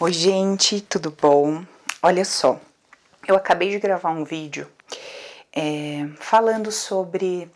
Oi, 0.00 0.12
gente, 0.12 0.80
tudo 0.80 1.10
bom? 1.10 1.64
Olha 2.00 2.24
só, 2.24 2.60
eu 3.26 3.34
acabei 3.34 3.70
de 3.70 3.80
gravar 3.80 4.10
um 4.10 4.22
vídeo 4.22 4.70
é, 5.52 6.08
falando 6.20 6.70
sobre 6.70 7.50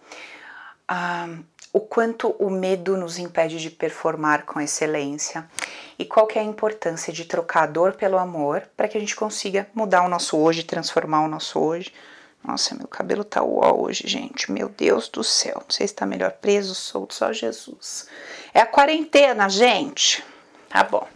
ah, 0.89 1.29
o 1.73 1.79
quanto 1.79 2.31
o 2.41 2.51
medo 2.51 2.97
nos 2.97 3.17
impede 3.17 3.61
de 3.61 3.71
performar 3.71 4.45
com 4.45 4.61
excelência 4.61 5.49
e 5.97 6.05
qual 6.05 6.27
que 6.27 6.37
é 6.37 6.43
a 6.43 6.45
importância 6.45 7.13
de 7.13 7.27
trocar 7.27 7.63
a 7.63 7.67
dor 7.67 7.93
pelo 7.93 8.19
amor 8.19 8.69
para 8.77 8.89
que 8.89 8.99
a 8.99 9.01
gente 9.01 9.15
consiga 9.15 9.69
mudar 9.73 10.03
o 10.03 10.09
nosso 10.09 10.37
hoje, 10.37 10.65
transformar 10.65 11.21
o 11.21 11.29
nosso 11.29 11.61
hoje. 11.61 11.95
Nossa, 12.43 12.75
meu 12.75 12.89
cabelo 12.89 13.23
tá 13.23 13.41
uó 13.41 13.73
hoje, 13.85 14.09
gente. 14.09 14.51
Meu 14.51 14.69
Deus 14.69 15.09
do 15.09 15.23
céu. 15.23 15.59
Não 15.59 15.71
sei 15.71 15.87
se 15.87 15.95
tá 15.95 16.05
melhor 16.05 16.33
preso, 16.33 16.75
solto, 16.75 17.15
só 17.15 17.33
Jesus. 17.33 18.09
É 18.53 18.61
a 18.61 18.67
quarentena, 18.67 19.49
gente. 19.49 20.25
Tá 20.69 20.83
bom. 20.83 21.07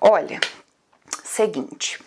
Olha, 0.00 0.38
seguinte. 1.34 2.00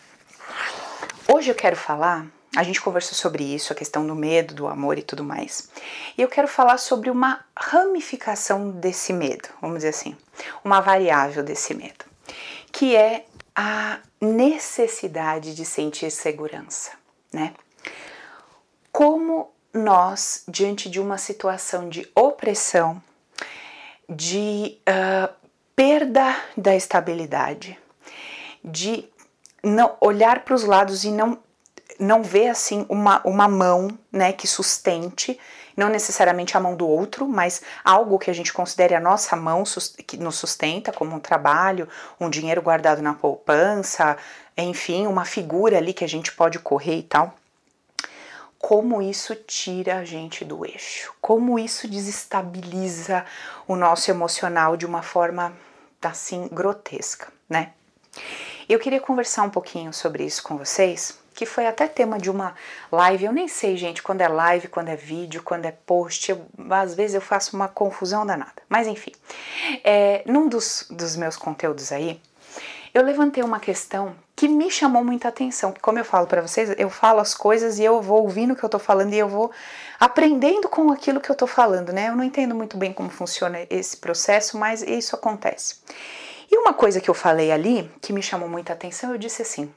Hoje 1.28 1.52
eu 1.52 1.56
quero 1.56 1.76
falar, 1.76 2.26
a 2.56 2.64
gente 2.64 2.80
conversou 2.80 3.14
sobre 3.14 3.44
isso, 3.44 3.74
a 3.74 3.76
questão 3.76 4.08
do 4.08 4.16
medo, 4.16 4.54
do 4.54 4.68
amor 4.68 4.98
e 4.98 5.02
tudo 5.02 5.22
mais. 5.22 5.70
E 6.18 6.22
eu 6.22 6.30
quero 6.30 6.48
falar 6.48 6.78
sobre 6.78 7.10
uma 7.10 7.44
ramificação 7.54 8.72
desse 8.72 9.12
medo, 9.12 9.50
vamos 9.62 9.80
dizer 9.80 9.90
assim, 9.90 10.16
uma 10.64 10.80
variável 10.80 11.44
desse 11.44 11.74
medo, 11.74 12.06
que 12.72 12.96
é 12.96 13.26
a 13.54 14.00
necessidade 14.22 15.54
de 15.54 15.66
sentir 15.66 16.10
segurança, 16.10 16.92
né? 17.34 17.54
Como 18.94 19.52
nós, 19.74 20.46
diante 20.48 20.90
de 20.90 21.02
uma 21.02 21.18
situação 21.18 21.90
de 21.90 22.10
opressão, 22.16 23.04
de 24.08 24.80
uh, 24.88 25.34
perda 25.76 26.34
da 26.56 26.74
estabilidade, 26.74 27.78
de 28.64 29.10
não 29.68 29.96
olhar 30.02 30.44
para 30.44 30.56
os 30.56 30.64
lados 30.64 31.04
e 31.04 31.12
não 31.12 31.38
não 32.00 32.22
ver 32.22 32.50
assim 32.50 32.86
uma, 32.90 33.22
uma 33.26 33.48
mão 33.48 33.88
né, 34.12 34.32
que 34.32 34.48
sustente, 34.48 35.40
não 35.76 35.90
necessariamente 35.90 36.56
a 36.56 36.60
mão 36.60 36.76
do 36.76 36.88
outro, 36.88 37.28
mas 37.28 37.62
algo 37.84 38.20
que 38.20 38.30
a 38.30 38.34
gente 38.34 38.54
considere 38.54 38.96
a 38.96 39.00
nossa 39.00 39.36
mão 39.36 39.64
que 40.06 40.18
nos 40.18 40.36
sustenta, 40.36 40.92
como 40.92 41.16
um 41.16 41.20
trabalho, 41.20 41.88
um 42.20 42.30
dinheiro 42.30 42.62
guardado 42.62 43.02
na 43.02 43.14
poupança, 43.14 44.18
enfim, 44.56 45.08
uma 45.08 45.26
figura 45.26 45.78
ali 45.78 45.94
que 45.94 46.04
a 46.04 46.10
gente 46.10 46.32
pode 46.32 46.60
correr 46.60 46.98
e 46.98 47.04
tal. 47.04 47.34
Como 48.60 49.02
isso 49.02 49.36
tira 49.36 49.98
a 49.98 50.06
gente 50.06 50.44
do 50.44 50.66
eixo, 50.66 51.14
como 51.22 51.60
isso 51.60 51.88
desestabiliza 51.88 53.24
o 53.68 53.76
nosso 53.76 54.10
emocional 54.10 54.76
de 54.76 54.86
uma 54.86 55.04
forma 55.04 55.54
assim 56.02 56.48
grotesca, 56.52 57.28
né? 57.50 57.74
Eu 58.70 58.80
queria 58.80 59.00
conversar 59.00 59.44
um 59.44 59.50
pouquinho 59.50 59.94
sobre 59.94 60.26
isso 60.26 60.44
com 60.44 60.58
vocês, 60.58 61.18
que 61.34 61.46
foi 61.46 61.66
até 61.66 61.88
tema 61.88 62.18
de 62.18 62.30
uma 62.30 62.54
live. 62.92 63.26
Eu 63.26 63.32
nem 63.32 63.48
sei, 63.48 63.78
gente, 63.78 64.04
quando 64.04 64.20
é 64.20 64.28
live, 64.28 64.68
quando 64.68 64.90
é 64.90 64.96
vídeo, 64.96 65.42
quando 65.42 65.66
é 65.66 65.72
post. 65.72 66.32
Eu, 66.32 66.46
às 66.70 66.94
vezes 66.94 67.16
eu 67.16 67.22
faço 67.22 67.56
uma 67.56 67.70
confusão 67.70 68.26
danada. 68.26 68.62
Mas 68.68 68.86
enfim, 68.86 69.14
é, 69.86 70.22
num 70.26 70.50
dos, 70.50 70.86
dos 70.90 71.16
meus 71.16 71.38
conteúdos 71.38 71.94
aí, 71.94 72.20
eu 72.94 73.04
levantei 73.04 73.42
uma 73.42 73.60
questão 73.60 74.16
que 74.36 74.50
me 74.50 74.70
chamou 74.70 75.02
muita 75.02 75.30
atenção. 75.30 75.74
Como 75.82 75.98
eu 75.98 76.06
falo 76.06 76.28
para 76.28 76.42
vocês, 76.42 76.74
eu 76.78 76.90
falo 76.90 77.22
as 77.22 77.34
coisas 77.34 77.80
e 77.80 77.84
eu 77.84 78.02
vou 78.02 78.24
ouvindo 78.24 78.54
o 78.54 78.56
que 78.56 78.64
eu 78.64 78.70
tô 78.70 78.80
falando 78.80 79.14
e 79.14 79.18
eu 79.18 79.30
vou 79.30 79.50
aprendendo 79.98 80.68
com 80.68 80.92
aquilo 80.92 81.22
que 81.22 81.30
eu 81.30 81.36
tô 81.36 81.48
falando, 81.48 81.94
né? 81.94 82.10
Eu 82.10 82.16
não 82.16 82.24
entendo 82.24 82.54
muito 82.54 82.76
bem 82.76 82.92
como 82.92 83.10
funciona 83.10 83.60
esse 83.70 83.96
processo, 83.96 84.58
mas 84.58 84.82
isso 84.82 85.16
acontece. 85.16 85.78
E 86.50 86.58
uma 86.58 86.74
coisa 86.74 87.02
que 87.02 87.10
eu 87.10 87.14
falei 87.14 87.52
ali, 87.52 87.92
que 88.02 88.14
me 88.14 88.22
chamou 88.22 88.48
muita 88.48 88.74
atenção, 88.74 89.12
eu 89.12 89.18
disse 89.18 89.42
assim: 89.42 89.74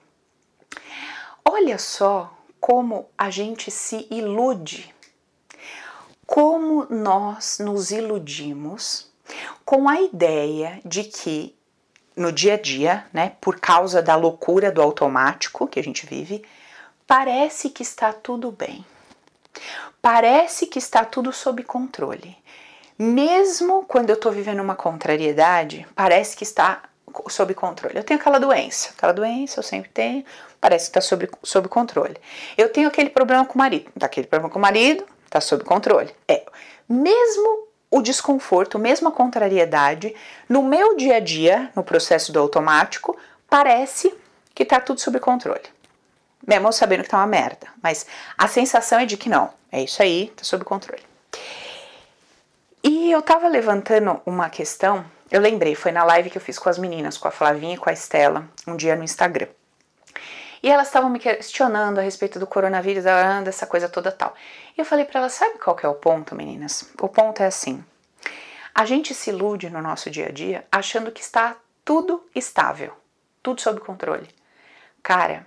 olha 1.44 1.78
só 1.78 2.32
como 2.60 3.08
a 3.16 3.30
gente 3.30 3.70
se 3.70 4.06
ilude, 4.10 4.94
como 6.26 6.86
nós 6.90 7.58
nos 7.58 7.90
iludimos 7.90 9.10
com 9.64 9.88
a 9.88 10.00
ideia 10.00 10.80
de 10.84 11.04
que 11.04 11.56
no 12.16 12.32
dia 12.32 12.54
a 12.54 12.56
dia, 12.56 13.06
né, 13.12 13.32
por 13.40 13.58
causa 13.58 14.02
da 14.02 14.14
loucura 14.14 14.70
do 14.70 14.82
automático 14.82 15.66
que 15.66 15.80
a 15.80 15.82
gente 15.82 16.04
vive, 16.06 16.44
parece 17.06 17.70
que 17.70 17.82
está 17.82 18.12
tudo 18.12 18.50
bem. 18.50 18.84
Parece 20.02 20.66
que 20.66 20.78
está 20.78 21.04
tudo 21.04 21.32
sob 21.32 21.62
controle. 21.62 22.36
Mesmo 23.02 23.82
quando 23.88 24.10
eu 24.10 24.14
estou 24.14 24.30
vivendo 24.30 24.60
uma 24.60 24.76
contrariedade, 24.76 25.86
parece 25.94 26.36
que 26.36 26.44
está 26.44 26.82
sob 27.30 27.54
controle. 27.54 27.96
Eu 27.96 28.04
tenho 28.04 28.20
aquela 28.20 28.38
doença, 28.38 28.90
aquela 28.90 29.14
doença 29.14 29.58
eu 29.58 29.62
sempre 29.62 29.88
tenho, 29.88 30.22
parece 30.60 30.90
que 30.90 30.98
está 30.98 31.00
sob, 31.00 31.26
sob 31.42 31.66
controle. 31.66 32.18
Eu 32.58 32.68
tenho 32.68 32.88
aquele 32.88 33.08
problema 33.08 33.46
com 33.46 33.54
o 33.54 33.58
marido, 33.58 33.90
daquele 33.96 34.26
problema 34.26 34.52
com 34.52 34.58
o 34.58 34.60
marido, 34.60 35.06
está 35.24 35.40
sob 35.40 35.64
controle. 35.64 36.14
É, 36.28 36.44
mesmo 36.86 37.68
o 37.90 38.02
desconforto, 38.02 38.78
mesmo 38.78 39.08
a 39.08 39.12
contrariedade, 39.12 40.14
no 40.46 40.62
meu 40.62 40.94
dia 40.94 41.16
a 41.16 41.20
dia, 41.20 41.70
no 41.74 41.82
processo 41.82 42.30
do 42.30 42.38
automático, 42.38 43.16
parece 43.48 44.14
que 44.54 44.62
está 44.62 44.78
tudo 44.78 45.00
sob 45.00 45.18
controle. 45.20 45.64
Mesmo 46.46 46.70
sabendo 46.70 47.04
que 47.04 47.08
tá 47.08 47.16
uma 47.16 47.26
merda, 47.26 47.66
mas 47.82 48.04
a 48.36 48.46
sensação 48.46 48.98
é 49.00 49.06
de 49.06 49.16
que 49.16 49.30
não, 49.30 49.48
é 49.72 49.82
isso 49.82 50.02
aí, 50.02 50.30
tá 50.36 50.44
sob 50.44 50.66
controle. 50.66 51.09
E 52.82 53.10
eu 53.10 53.20
tava 53.20 53.46
levantando 53.48 54.20
uma 54.24 54.48
questão, 54.48 55.04
eu 55.30 55.40
lembrei, 55.40 55.74
foi 55.74 55.92
na 55.92 56.04
live 56.04 56.30
que 56.30 56.38
eu 56.38 56.42
fiz 56.42 56.58
com 56.58 56.68
as 56.68 56.78
meninas, 56.78 57.18
com 57.18 57.28
a 57.28 57.30
Flavinha 57.30 57.74
e 57.74 57.78
com 57.78 57.90
a 57.90 57.92
Estela, 57.92 58.48
um 58.66 58.74
dia 58.74 58.96
no 58.96 59.04
Instagram. 59.04 59.48
E 60.62 60.68
elas 60.68 60.88
estavam 60.88 61.08
me 61.08 61.18
questionando 61.18 61.98
a 61.98 62.02
respeito 62.02 62.38
do 62.38 62.46
coronavírus, 62.46 63.04
dessa 63.44 63.66
coisa 63.66 63.88
toda 63.88 64.12
tal. 64.12 64.34
E 64.76 64.80
eu 64.80 64.84
falei 64.84 65.04
para 65.04 65.20
elas, 65.20 65.32
sabe 65.32 65.58
qual 65.58 65.74
que 65.74 65.86
é 65.86 65.88
o 65.88 65.94
ponto, 65.94 66.34
meninas? 66.34 66.90
O 67.00 67.08
ponto 67.08 67.42
é 67.42 67.46
assim: 67.46 67.82
a 68.74 68.84
gente 68.84 69.14
se 69.14 69.30
ilude 69.30 69.70
no 69.70 69.80
nosso 69.80 70.10
dia 70.10 70.26
a 70.26 70.32
dia 70.32 70.64
achando 70.70 71.10
que 71.10 71.20
está 71.20 71.56
tudo 71.84 72.24
estável, 72.34 72.92
tudo 73.42 73.60
sob 73.60 73.80
controle. 73.80 74.28
Cara, 75.02 75.46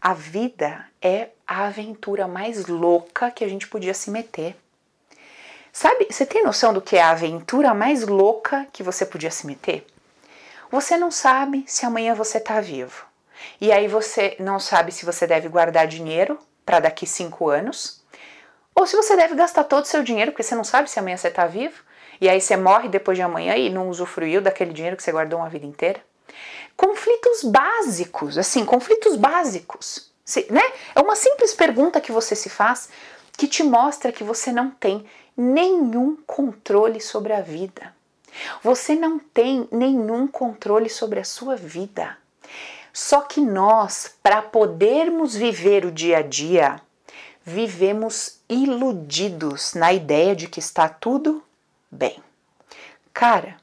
a 0.00 0.14
vida 0.14 0.86
é 1.02 1.30
a 1.46 1.66
aventura 1.66 2.26
mais 2.26 2.66
louca 2.66 3.30
que 3.30 3.44
a 3.44 3.48
gente 3.48 3.68
podia 3.68 3.94
se 3.94 4.10
meter. 4.10 4.56
Sabe, 5.78 6.06
você 6.10 6.24
tem 6.24 6.42
noção 6.42 6.72
do 6.72 6.80
que 6.80 6.96
é 6.96 7.02
a 7.02 7.10
aventura 7.10 7.74
mais 7.74 8.02
louca 8.02 8.66
que 8.72 8.82
você 8.82 9.04
podia 9.04 9.30
se 9.30 9.46
meter? 9.46 9.86
Você 10.70 10.96
não 10.96 11.10
sabe 11.10 11.66
se 11.66 11.84
amanhã 11.84 12.14
você 12.14 12.38
está 12.38 12.62
vivo. 12.62 13.04
E 13.60 13.70
aí 13.70 13.86
você 13.86 14.34
não 14.40 14.58
sabe 14.58 14.90
se 14.90 15.04
você 15.04 15.26
deve 15.26 15.50
guardar 15.50 15.86
dinheiro 15.86 16.38
para 16.64 16.80
daqui 16.80 17.06
cinco 17.06 17.50
anos, 17.50 18.02
ou 18.74 18.86
se 18.86 18.96
você 18.96 19.16
deve 19.16 19.34
gastar 19.34 19.64
todo 19.64 19.84
o 19.84 19.86
seu 19.86 20.02
dinheiro, 20.02 20.32
porque 20.32 20.42
você 20.42 20.54
não 20.54 20.64
sabe 20.64 20.88
se 20.88 20.98
amanhã 20.98 21.18
você 21.18 21.28
está 21.28 21.46
vivo, 21.46 21.82
e 22.22 22.26
aí 22.26 22.40
você 22.40 22.56
morre 22.56 22.88
depois 22.88 23.18
de 23.18 23.22
amanhã 23.22 23.54
e 23.54 23.68
não 23.68 23.90
usufruiu 23.90 24.40
daquele 24.40 24.72
dinheiro 24.72 24.96
que 24.96 25.02
você 25.02 25.12
guardou 25.12 25.40
uma 25.40 25.50
vida 25.50 25.66
inteira. 25.66 26.00
Conflitos 26.74 27.42
básicos, 27.42 28.38
assim, 28.38 28.64
conflitos 28.64 29.14
básicos. 29.14 30.10
Né? 30.48 30.62
É 30.94 31.00
uma 31.00 31.14
simples 31.14 31.52
pergunta 31.52 32.00
que 32.00 32.12
você 32.12 32.34
se 32.34 32.48
faz 32.48 32.88
que 33.36 33.46
te 33.46 33.62
mostra 33.62 34.12
que 34.12 34.24
você 34.24 34.50
não 34.50 34.70
tem 34.70 35.04
nenhum 35.36 36.16
controle 36.26 37.00
sobre 37.00 37.32
a 37.32 37.40
vida. 37.40 37.94
Você 38.62 38.94
não 38.94 39.18
tem 39.18 39.68
nenhum 39.70 40.26
controle 40.26 40.88
sobre 40.88 41.20
a 41.20 41.24
sua 41.24 41.56
vida. 41.56 42.16
Só 42.92 43.20
que 43.20 43.40
nós, 43.40 44.14
para 44.22 44.40
podermos 44.40 45.34
viver 45.34 45.84
o 45.84 45.92
dia 45.92 46.18
a 46.18 46.22
dia, 46.22 46.80
vivemos 47.44 48.40
iludidos 48.48 49.74
na 49.74 49.92
ideia 49.92 50.34
de 50.34 50.48
que 50.48 50.58
está 50.58 50.88
tudo 50.88 51.42
bem. 51.90 52.22
Cara, 53.12 53.56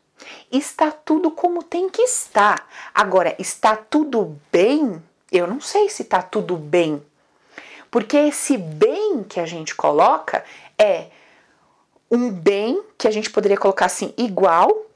está 0.52 0.92
tudo 0.92 1.32
como 1.32 1.64
tem 1.64 1.90
que 1.90 2.02
estar. 2.04 2.68
Agora, 2.94 3.36
está 3.40 3.76
tudo 3.76 4.40
bem? 4.52 5.02
Eu 5.32 5.48
não 5.48 5.60
sei 5.60 5.90
se 5.90 6.04
está 6.04 6.22
tudo 6.22 6.56
bem. 6.56 7.04
Porque 7.94 8.18
esse 8.18 8.58
bem 8.58 9.22
que 9.22 9.40
a 9.40 9.46
gente 9.46 9.76
coloca 9.76 10.44
é 10.80 11.10
um 12.10 12.32
bem 12.32 12.82
que 12.98 13.08
a 13.08 13.12
gente 13.12 13.30
poderia 13.30 13.56
colocar 13.56 13.86
assim, 13.86 14.12
igual 14.18 14.88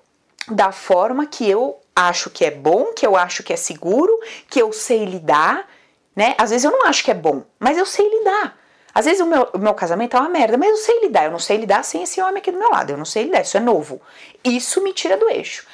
da 0.47 0.71
forma 0.71 1.27
que 1.27 1.47
eu 1.47 1.79
acho 1.95 2.31
que 2.31 2.43
é 2.43 2.49
bom, 2.49 2.93
que 2.95 3.05
eu 3.05 3.15
acho 3.15 3.43
que 3.43 3.53
é 3.53 3.55
seguro, 3.55 4.19
que 4.49 4.59
eu 4.59 4.73
sei 4.73 5.05
lidar, 5.05 5.69
né? 6.15 6.33
Às 6.39 6.49
vezes 6.49 6.65
eu 6.65 6.71
não 6.71 6.87
acho 6.87 7.03
que 7.03 7.11
é 7.11 7.13
bom, 7.13 7.43
mas 7.59 7.77
eu 7.77 7.85
sei 7.85 8.09
lidar. 8.09 8.57
Às 8.95 9.05
vezes 9.05 9.21
o 9.21 9.27
meu, 9.27 9.47
o 9.53 9.59
meu 9.59 9.75
casamento 9.75 10.17
é 10.17 10.19
uma 10.19 10.29
merda, 10.29 10.57
mas 10.57 10.71
eu 10.71 10.77
sei 10.77 11.01
lidar. 11.01 11.25
Eu 11.25 11.31
não 11.31 11.37
sei 11.37 11.57
lidar 11.57 11.83
sem 11.83 12.01
esse 12.01 12.19
homem 12.19 12.37
aqui 12.37 12.51
do 12.51 12.57
meu 12.57 12.71
lado. 12.71 12.89
Eu 12.89 12.97
não 12.97 13.05
sei 13.05 13.25
lidar, 13.25 13.41
isso 13.41 13.57
é 13.57 13.59
novo. 13.59 14.01
Isso 14.43 14.81
me 14.81 14.91
tira 14.91 15.17
do 15.17 15.29
eixo. 15.29 15.67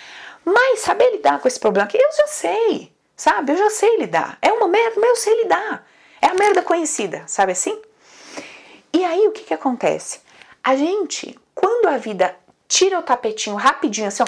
Mas 0.44 0.82
saber 0.82 1.10
lidar 1.12 1.40
com 1.40 1.48
esse 1.48 1.58
problema 1.58 1.88
aqui, 1.88 1.96
eu 1.96 2.12
já 2.18 2.28
sei, 2.28 2.92
sabe? 3.16 3.54
Eu 3.54 3.58
já 3.58 3.70
sei 3.70 3.98
lidar. 4.00 4.38
É 4.42 4.52
uma 4.52 4.68
merda, 4.68 5.00
mas 5.00 5.10
eu 5.12 5.16
sei 5.16 5.44
lidar. 5.44 5.88
É 6.24 6.28
a 6.28 6.34
merda 6.36 6.62
conhecida, 6.62 7.26
sabe 7.28 7.52
assim? 7.52 7.78
E 8.94 9.04
aí 9.04 9.28
o 9.28 9.34
que 9.34 9.44
que 9.44 9.54
acontece? 9.54 10.22
A 10.64 10.74
gente, 10.74 11.38
quando 11.54 11.88
a 11.88 11.98
vida 11.98 12.34
tira 12.66 12.98
o 12.98 13.04
tapetinho 13.04 13.58
rapidinho 13.58 14.08
assim, 14.08 14.24
ó, 14.24 14.28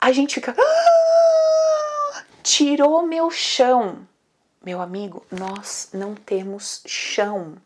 a 0.00 0.10
gente 0.12 0.36
fica. 0.36 0.56
Ah, 0.58 2.22
tirou 2.42 3.06
meu 3.06 3.30
chão. 3.30 4.08
Meu 4.64 4.80
amigo, 4.80 5.26
nós 5.30 5.90
não 5.92 6.14
temos 6.14 6.80
chão. 6.86 7.58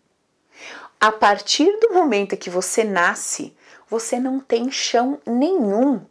A 1.00 1.12
partir 1.12 1.78
do 1.78 1.94
momento 1.94 2.36
que 2.36 2.50
você 2.50 2.82
nasce, 2.82 3.56
você 3.88 4.19
não 4.19 4.40
tem 4.40 4.69
chão 4.69 5.20
nenhum. 5.24 6.04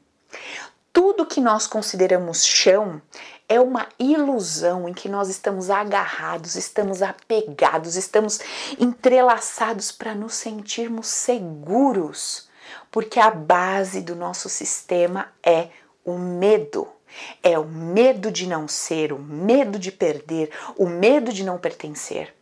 Tudo 0.94 1.26
que 1.26 1.42
nós 1.42 1.68
consideramos 1.68 2.46
chão 2.46 3.02
é 3.52 3.60
uma 3.60 3.86
ilusão 4.00 4.88
em 4.88 4.94
que 4.94 5.10
nós 5.10 5.28
estamos 5.28 5.70
agarrados, 5.70 6.56
estamos 6.56 7.02
apegados, 7.02 7.98
estamos 7.98 8.40
entrelaçados 8.80 9.92
para 9.92 10.16
nos 10.16 10.36
sentirmos 10.36 11.08
seguros, 11.08 12.48
porque 12.90 13.20
a 13.20 13.30
base 13.30 14.00
do 14.00 14.16
nosso 14.16 14.48
sistema 14.48 15.28
é 15.44 15.68
o 16.06 16.18
medo. 16.18 16.88
É 17.44 17.60
o 17.60 17.66
medo 17.66 18.32
de 18.32 18.48
não 18.48 18.70
ser, 18.70 19.12
o 19.12 19.20
medo 19.20 19.78
de 19.78 19.92
perder, 19.92 20.50
o 20.78 20.88
medo 20.88 21.34
de 21.34 21.44
não 21.44 21.58
pertencer. 21.58 22.34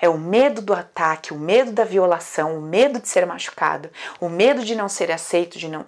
É 0.00 0.08
o 0.08 0.16
medo 0.16 0.62
do 0.62 0.72
ataque, 0.72 1.34
o 1.34 1.38
medo 1.38 1.72
da 1.72 1.82
violação, 1.82 2.56
o 2.56 2.62
medo 2.62 3.00
de 3.00 3.08
ser 3.08 3.26
machucado, 3.26 3.90
o 4.20 4.28
medo 4.28 4.64
de 4.64 4.76
não 4.76 4.88
ser 4.88 5.10
aceito, 5.10 5.58
de 5.58 5.66
não. 5.66 5.84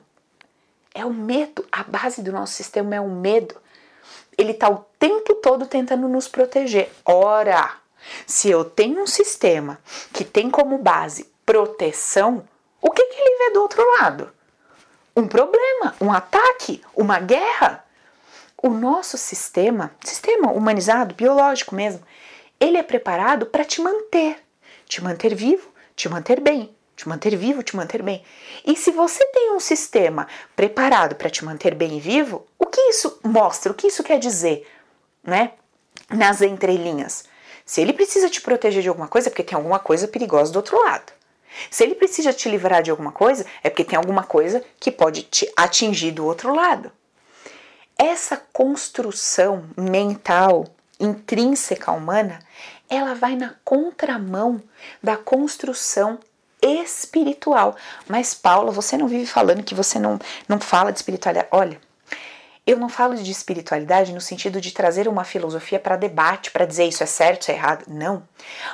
É 0.93 1.05
o 1.05 1.15
medo, 1.15 1.65
a 1.71 1.85
base 1.85 2.23
do 2.23 2.33
nosso 2.33 2.55
sistema 2.55 2.97
é 2.97 3.01
o 3.01 3.09
medo. 3.09 3.63
Ele 4.37 4.53
está 4.53 4.69
o 4.69 4.85
tempo 4.99 5.35
todo 5.37 5.67
tentando 5.67 6.09
nos 6.09 6.29
proteger. 6.29 6.91
Ora, 7.05 7.77
se 8.27 8.51
eu 8.51 8.65
tenho 8.65 9.03
um 9.03 9.07
sistema 9.07 9.79
que 10.13 10.25
tem 10.25 10.51
como 10.51 10.79
base 10.79 11.33
proteção, 11.45 12.47
o 12.81 12.91
que, 12.91 13.05
que 13.05 13.21
ele 13.21 13.39
vê 13.39 13.51
do 13.53 13.63
outro 13.63 13.83
lado? 13.99 14.33
Um 15.17 15.29
problema, 15.29 15.95
um 16.01 16.13
ataque, 16.13 16.83
uma 16.95 17.21
guerra. 17.21 17.85
O 18.63 18.71
nosso 18.71 19.17
sistema, 19.19 19.95
sistema 20.03 20.51
humanizado, 20.51 21.15
biológico 21.15 21.75
mesmo, 21.75 22.03
ele 22.59 22.79
é 22.79 22.83
preparado 22.83 23.47
para 23.47 23.65
te 23.65 23.81
manter, 23.81 24.43
te 24.87 25.03
manter 25.03 25.35
vivo, 25.35 25.69
te 25.95 26.09
manter 26.09 26.41
bem, 26.41 26.75
te 26.97 27.09
manter 27.09 27.37
vivo, 27.37 27.63
te 27.63 27.77
manter 27.77 28.03
bem. 28.03 28.23
E 28.65 28.77
se 28.77 28.91
você 28.91 29.25
tem 29.27 29.53
um 29.53 29.61
sistema 29.61 30.27
preparado 30.55 31.15
para 31.17 31.31
te 31.31 31.45
manter 31.45 31.75
bem 31.75 31.97
e 31.97 32.01
vivo, 32.01 32.47
o 32.59 32.67
que 32.67 32.81
isso 32.81 33.19
mostra? 33.23 33.73
O 33.73 33.75
que 33.75 33.89
isso 33.89 34.03
quer 34.03 34.19
dizer, 34.19 34.67
né? 35.23 35.53
Nas 36.09 36.41
entrelinhas. 36.41 37.25
Se 37.65 37.81
ele 37.81 37.93
precisa 37.93 38.29
te 38.29 38.41
proteger 38.41 38.83
de 38.83 38.89
alguma 38.89 39.09
coisa, 39.09 39.29
é 39.29 39.31
porque 39.31 39.43
tem 39.43 39.57
alguma 39.57 39.79
coisa 39.79 40.07
perigosa 40.07 40.53
do 40.53 40.57
outro 40.57 40.79
lado. 40.83 41.13
Se 41.71 41.85
ele 41.85 41.95
precisa 41.95 42.33
te 42.33 42.49
livrar 42.49 42.83
de 42.83 42.91
alguma 42.91 43.13
coisa, 43.13 43.47
é 43.63 43.71
porque 43.71 43.85
tem 43.85 43.97
alguma 43.97 44.25
coisa 44.25 44.63
que 44.79 44.91
pode 44.91 45.23
te 45.23 45.51
atingir 45.57 46.13
do 46.13 46.25
outro 46.25 46.55
lado. 46.55 46.91
Essa 47.97 48.37
construção 48.53 49.65
mental 49.77 50.67
intrínseca 50.99 51.93
humana, 51.93 52.41
ela 52.89 53.15
vai 53.15 53.37
na 53.37 53.55
contramão 53.65 54.63
da 55.03 55.17
construção 55.17 56.19
espiritual. 56.65 57.77
Mas, 58.09 58.35
Paula, 58.35 58.73
você 58.73 58.97
não 58.97 59.07
vive 59.07 59.27
falando 59.27 59.63
que 59.63 59.75
você 59.75 59.99
não, 59.99 60.19
não 60.49 60.59
fala 60.59 60.91
de 60.91 60.99
espiritualidade. 60.99 61.49
Olha, 61.53 61.79
eu 62.67 62.79
não 62.79 62.89
falo 62.89 63.15
de 63.15 63.31
espiritualidade 63.31 64.13
no 64.15 64.21
sentido 64.23 64.59
de 64.59 64.73
trazer 64.73 65.07
uma 65.07 65.23
filosofia 65.23 65.79
para 65.79 65.97
debate, 65.97 66.51
para 66.51 66.65
dizer 66.65 66.87
isso 66.87 67.03
é 67.03 67.07
certo, 67.07 67.43
isso 67.43 67.51
é 67.51 67.55
errado. 67.55 67.85
Não. 67.87 68.27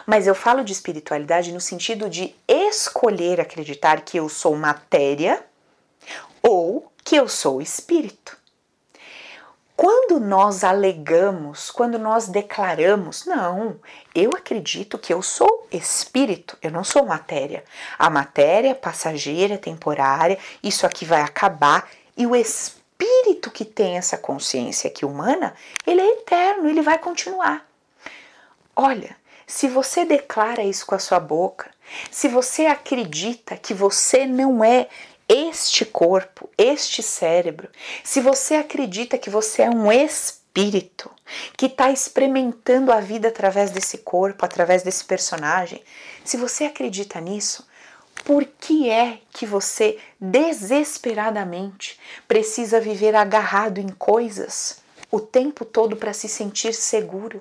Mas 0.06 0.28
eu 0.28 0.34
falo 0.34 0.62
de 0.62 0.72
espiritualidade 0.72 1.52
no 1.52 1.60
sentido 1.60 2.08
de 2.08 2.34
escolher 2.46 3.40
acreditar 3.40 4.02
que 4.02 4.16
eu 4.16 4.28
sou 4.28 4.54
matéria 4.54 5.44
ou 6.40 6.90
que 7.02 7.16
eu 7.16 7.26
sou 7.28 7.60
espírito. 7.60 8.39
Quando 9.82 10.20
nós 10.20 10.62
alegamos, 10.62 11.70
quando 11.70 11.98
nós 11.98 12.28
declaramos, 12.28 13.24
não, 13.24 13.80
eu 14.14 14.28
acredito 14.36 14.98
que 14.98 15.10
eu 15.10 15.22
sou 15.22 15.66
espírito, 15.72 16.54
eu 16.60 16.70
não 16.70 16.84
sou 16.84 17.06
matéria. 17.06 17.64
A 17.98 18.10
matéria 18.10 18.68
é 18.68 18.74
passageira, 18.74 19.56
temporária, 19.56 20.38
isso 20.62 20.84
aqui 20.84 21.06
vai 21.06 21.22
acabar 21.22 21.88
e 22.14 22.26
o 22.26 22.36
espírito 22.36 23.50
que 23.50 23.64
tem 23.64 23.96
essa 23.96 24.18
consciência 24.18 24.90
aqui 24.90 25.06
humana, 25.06 25.54
ele 25.86 26.02
é 26.02 26.12
eterno, 26.12 26.68
ele 26.68 26.82
vai 26.82 26.98
continuar. 26.98 27.66
Olha, 28.76 29.16
se 29.46 29.66
você 29.66 30.04
declara 30.04 30.62
isso 30.62 30.84
com 30.84 30.94
a 30.94 30.98
sua 30.98 31.18
boca, 31.18 31.70
se 32.10 32.28
você 32.28 32.66
acredita 32.66 33.56
que 33.56 33.72
você 33.72 34.26
não 34.26 34.62
é 34.62 34.88
este 35.32 35.84
corpo, 35.84 36.50
este 36.58 37.04
cérebro, 37.04 37.68
se 38.02 38.20
você 38.20 38.56
acredita 38.56 39.16
que 39.16 39.30
você 39.30 39.62
é 39.62 39.70
um 39.70 39.92
espírito 39.92 41.08
que 41.56 41.66
está 41.66 41.88
experimentando 41.88 42.90
a 42.90 42.98
vida 42.98 43.28
através 43.28 43.70
desse 43.70 43.98
corpo, 43.98 44.44
através 44.44 44.82
desse 44.82 45.04
personagem, 45.04 45.84
se 46.24 46.36
você 46.36 46.64
acredita 46.64 47.20
nisso, 47.20 47.64
por 48.24 48.44
que 48.44 48.90
é 48.90 49.20
que 49.32 49.46
você 49.46 49.98
desesperadamente 50.20 51.96
precisa 52.26 52.80
viver 52.80 53.14
agarrado 53.14 53.78
em 53.78 53.88
coisas 53.88 54.82
o 55.12 55.20
tempo 55.20 55.64
todo 55.64 55.94
para 55.94 56.12
se 56.12 56.28
sentir 56.28 56.74
seguro? 56.74 57.40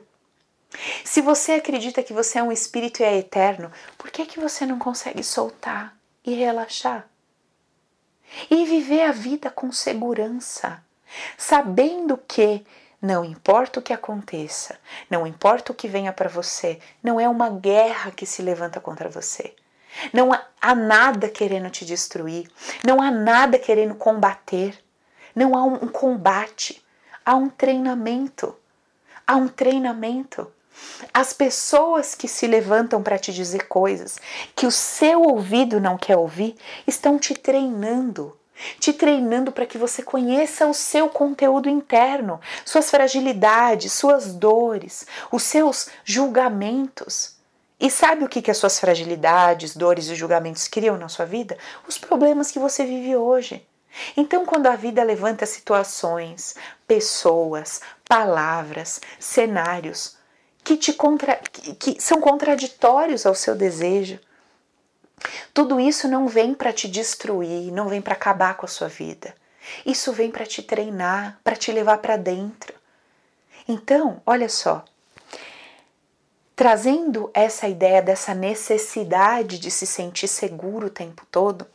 Se 1.03 1.21
você 1.21 1.53
acredita 1.53 2.03
que 2.03 2.13
você 2.13 2.37
é 2.37 2.43
um 2.43 2.51
espírito 2.51 3.01
e 3.01 3.03
é 3.03 3.17
eterno, 3.17 3.71
por 3.97 4.11
que, 4.11 4.27
que 4.27 4.39
você 4.39 4.63
não 4.63 4.77
consegue 4.77 5.23
soltar 5.23 5.97
e 6.23 6.35
relaxar? 6.35 7.09
E 8.49 8.65
viver 8.65 9.03
a 9.03 9.11
vida 9.11 9.49
com 9.49 9.71
segurança, 9.71 10.83
sabendo 11.37 12.17
que 12.17 12.65
não 13.01 13.23
importa 13.23 13.79
o 13.79 13.83
que 13.83 13.93
aconteça, 13.93 14.77
não 15.09 15.25
importa 15.25 15.71
o 15.71 15.75
que 15.75 15.87
venha 15.87 16.11
para 16.11 16.29
você, 16.29 16.79
não 17.01 17.19
é 17.19 17.27
uma 17.27 17.49
guerra 17.49 18.11
que 18.11 18.25
se 18.25 18.41
levanta 18.41 18.79
contra 18.79 19.09
você. 19.09 19.55
Não 20.13 20.31
há 20.61 20.75
nada 20.75 21.29
querendo 21.29 21.69
te 21.69 21.83
destruir, 21.83 22.49
não 22.85 23.01
há 23.01 23.09
nada 23.09 23.57
querendo 23.57 23.95
combater, 23.95 24.77
não 25.35 25.55
há 25.55 25.63
um 25.63 25.87
combate, 25.87 26.83
há 27.25 27.35
um 27.35 27.49
treinamento. 27.49 28.55
Há 29.25 29.35
um 29.35 29.47
treinamento. 29.47 30.51
As 31.13 31.33
pessoas 31.33 32.13
que 32.13 32.27
se 32.27 32.45
levantam 32.47 33.01
para 33.01 33.17
te 33.17 33.33
dizer 33.33 33.67
coisas 33.67 34.17
que 34.55 34.65
o 34.65 34.71
seu 34.71 35.21
ouvido 35.21 35.79
não 35.79 35.97
quer 35.97 36.17
ouvir 36.17 36.55
estão 36.85 37.17
te 37.17 37.33
treinando. 37.33 38.35
Te 38.77 38.91
treinando 38.91 39.53
para 39.53 39.65
que 39.65 39.77
você 39.77 40.03
conheça 40.03 40.67
o 40.67 40.73
seu 40.73 41.07
conteúdo 41.07 41.69
interno, 41.69 42.41
suas 42.65 42.91
fragilidades, 42.91 43.93
suas 43.93 44.33
dores, 44.33 45.07
os 45.31 45.43
seus 45.43 45.87
julgamentos. 46.03 47.37
E 47.79 47.89
sabe 47.89 48.25
o 48.25 48.27
que, 48.27 48.41
que 48.41 48.51
as 48.51 48.57
suas 48.57 48.77
fragilidades, 48.77 49.77
dores 49.77 50.09
e 50.09 50.15
julgamentos 50.15 50.67
criam 50.67 50.97
na 50.97 51.07
sua 51.07 51.25
vida? 51.25 51.57
Os 51.87 51.97
problemas 51.97 52.51
que 52.51 52.59
você 52.59 52.85
vive 52.85 53.15
hoje. 53.15 53.65
Então, 54.17 54.45
quando 54.45 54.67
a 54.67 54.75
vida 54.75 55.01
levanta 55.03 55.45
situações, 55.45 56.55
pessoas, 56.85 57.81
palavras, 58.07 58.99
cenários 59.17 60.18
que, 60.69 60.77
te 60.77 60.93
contra, 60.93 61.35
que, 61.35 61.73
que 61.73 62.01
são 62.01 62.21
contraditórios 62.21 63.25
ao 63.25 63.33
seu 63.33 63.55
desejo. 63.55 64.19
Tudo 65.51 65.79
isso 65.79 66.07
não 66.07 66.27
vem 66.27 66.53
para 66.53 66.71
te 66.71 66.87
destruir, 66.87 67.71
não 67.71 67.89
vem 67.89 67.99
para 67.99 68.13
acabar 68.13 68.55
com 68.55 68.67
a 68.67 68.69
sua 68.69 68.87
vida. 68.87 69.33
Isso 69.83 70.13
vem 70.13 70.29
para 70.29 70.45
te 70.45 70.61
treinar, 70.61 71.39
para 71.43 71.55
te 71.55 71.71
levar 71.71 71.97
para 71.97 72.17
dentro. 72.17 72.71
Então, 73.67 74.21
olha 74.27 74.47
só, 74.47 74.85
trazendo 76.55 77.31
essa 77.33 77.67
ideia 77.67 78.01
dessa 78.01 78.35
necessidade 78.35 79.57
de 79.57 79.71
se 79.71 79.87
sentir 79.87 80.27
seguro 80.27 80.85
o 80.85 80.91
tempo 80.91 81.25
todo, 81.31 81.65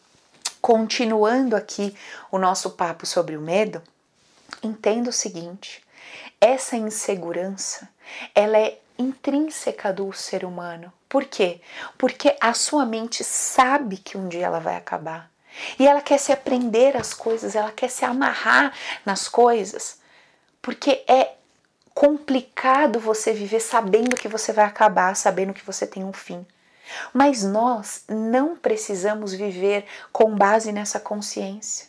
continuando 0.60 1.56
aqui 1.56 1.96
o 2.30 2.38
nosso 2.38 2.70
papo 2.70 3.06
sobre 3.06 3.36
o 3.36 3.40
medo, 3.40 3.82
entenda 4.62 5.10
o 5.10 5.12
seguinte: 5.12 5.82
essa 6.40 6.76
insegurança, 6.76 7.88
ela 8.34 8.58
é 8.58 8.78
intrínseca 8.98 9.92
do 9.92 10.12
ser 10.12 10.44
humano. 10.44 10.92
Por 11.08 11.24
quê? 11.24 11.60
Porque 11.98 12.36
a 12.40 12.52
sua 12.54 12.84
mente 12.84 13.22
sabe 13.22 13.96
que 13.96 14.16
um 14.16 14.28
dia 14.28 14.46
ela 14.46 14.60
vai 14.60 14.76
acabar. 14.76 15.30
E 15.78 15.86
ela 15.86 16.00
quer 16.00 16.18
se 16.18 16.32
aprender 16.32 16.96
as 16.96 17.14
coisas, 17.14 17.54
ela 17.54 17.70
quer 17.70 17.88
se 17.88 18.04
amarrar 18.04 18.72
nas 19.04 19.28
coisas. 19.28 19.98
Porque 20.60 21.04
é 21.06 21.34
complicado 21.94 22.98
você 22.98 23.32
viver 23.32 23.60
sabendo 23.60 24.16
que 24.16 24.28
você 24.28 24.52
vai 24.52 24.64
acabar, 24.64 25.14
sabendo 25.14 25.54
que 25.54 25.64
você 25.64 25.86
tem 25.86 26.04
um 26.04 26.12
fim. 26.12 26.44
Mas 27.12 27.42
nós 27.42 28.04
não 28.08 28.56
precisamos 28.56 29.32
viver 29.32 29.86
com 30.12 30.34
base 30.34 30.72
nessa 30.72 30.98
consciência. 30.98 31.86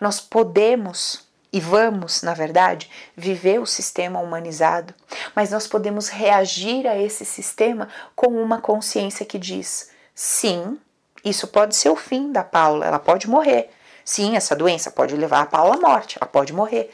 Nós 0.00 0.20
podemos 0.20 1.23
e 1.54 1.60
vamos, 1.60 2.20
na 2.22 2.34
verdade, 2.34 2.90
viver 3.16 3.60
o 3.60 3.66
sistema 3.66 4.18
humanizado, 4.18 4.92
mas 5.36 5.52
nós 5.52 5.68
podemos 5.68 6.08
reagir 6.08 6.84
a 6.84 7.00
esse 7.00 7.24
sistema 7.24 7.88
com 8.16 8.26
uma 8.26 8.60
consciência 8.60 9.24
que 9.24 9.38
diz: 9.38 9.88
sim, 10.12 10.76
isso 11.24 11.46
pode 11.46 11.76
ser 11.76 11.90
o 11.90 11.96
fim 11.96 12.32
da 12.32 12.42
Paula, 12.42 12.84
ela 12.84 12.98
pode 12.98 13.30
morrer. 13.30 13.70
Sim, 14.04 14.34
essa 14.34 14.56
doença 14.56 14.90
pode 14.90 15.14
levar 15.14 15.42
a 15.42 15.46
Paula 15.46 15.76
à 15.76 15.78
morte, 15.78 16.18
ela 16.20 16.28
pode 16.28 16.52
morrer. 16.52 16.92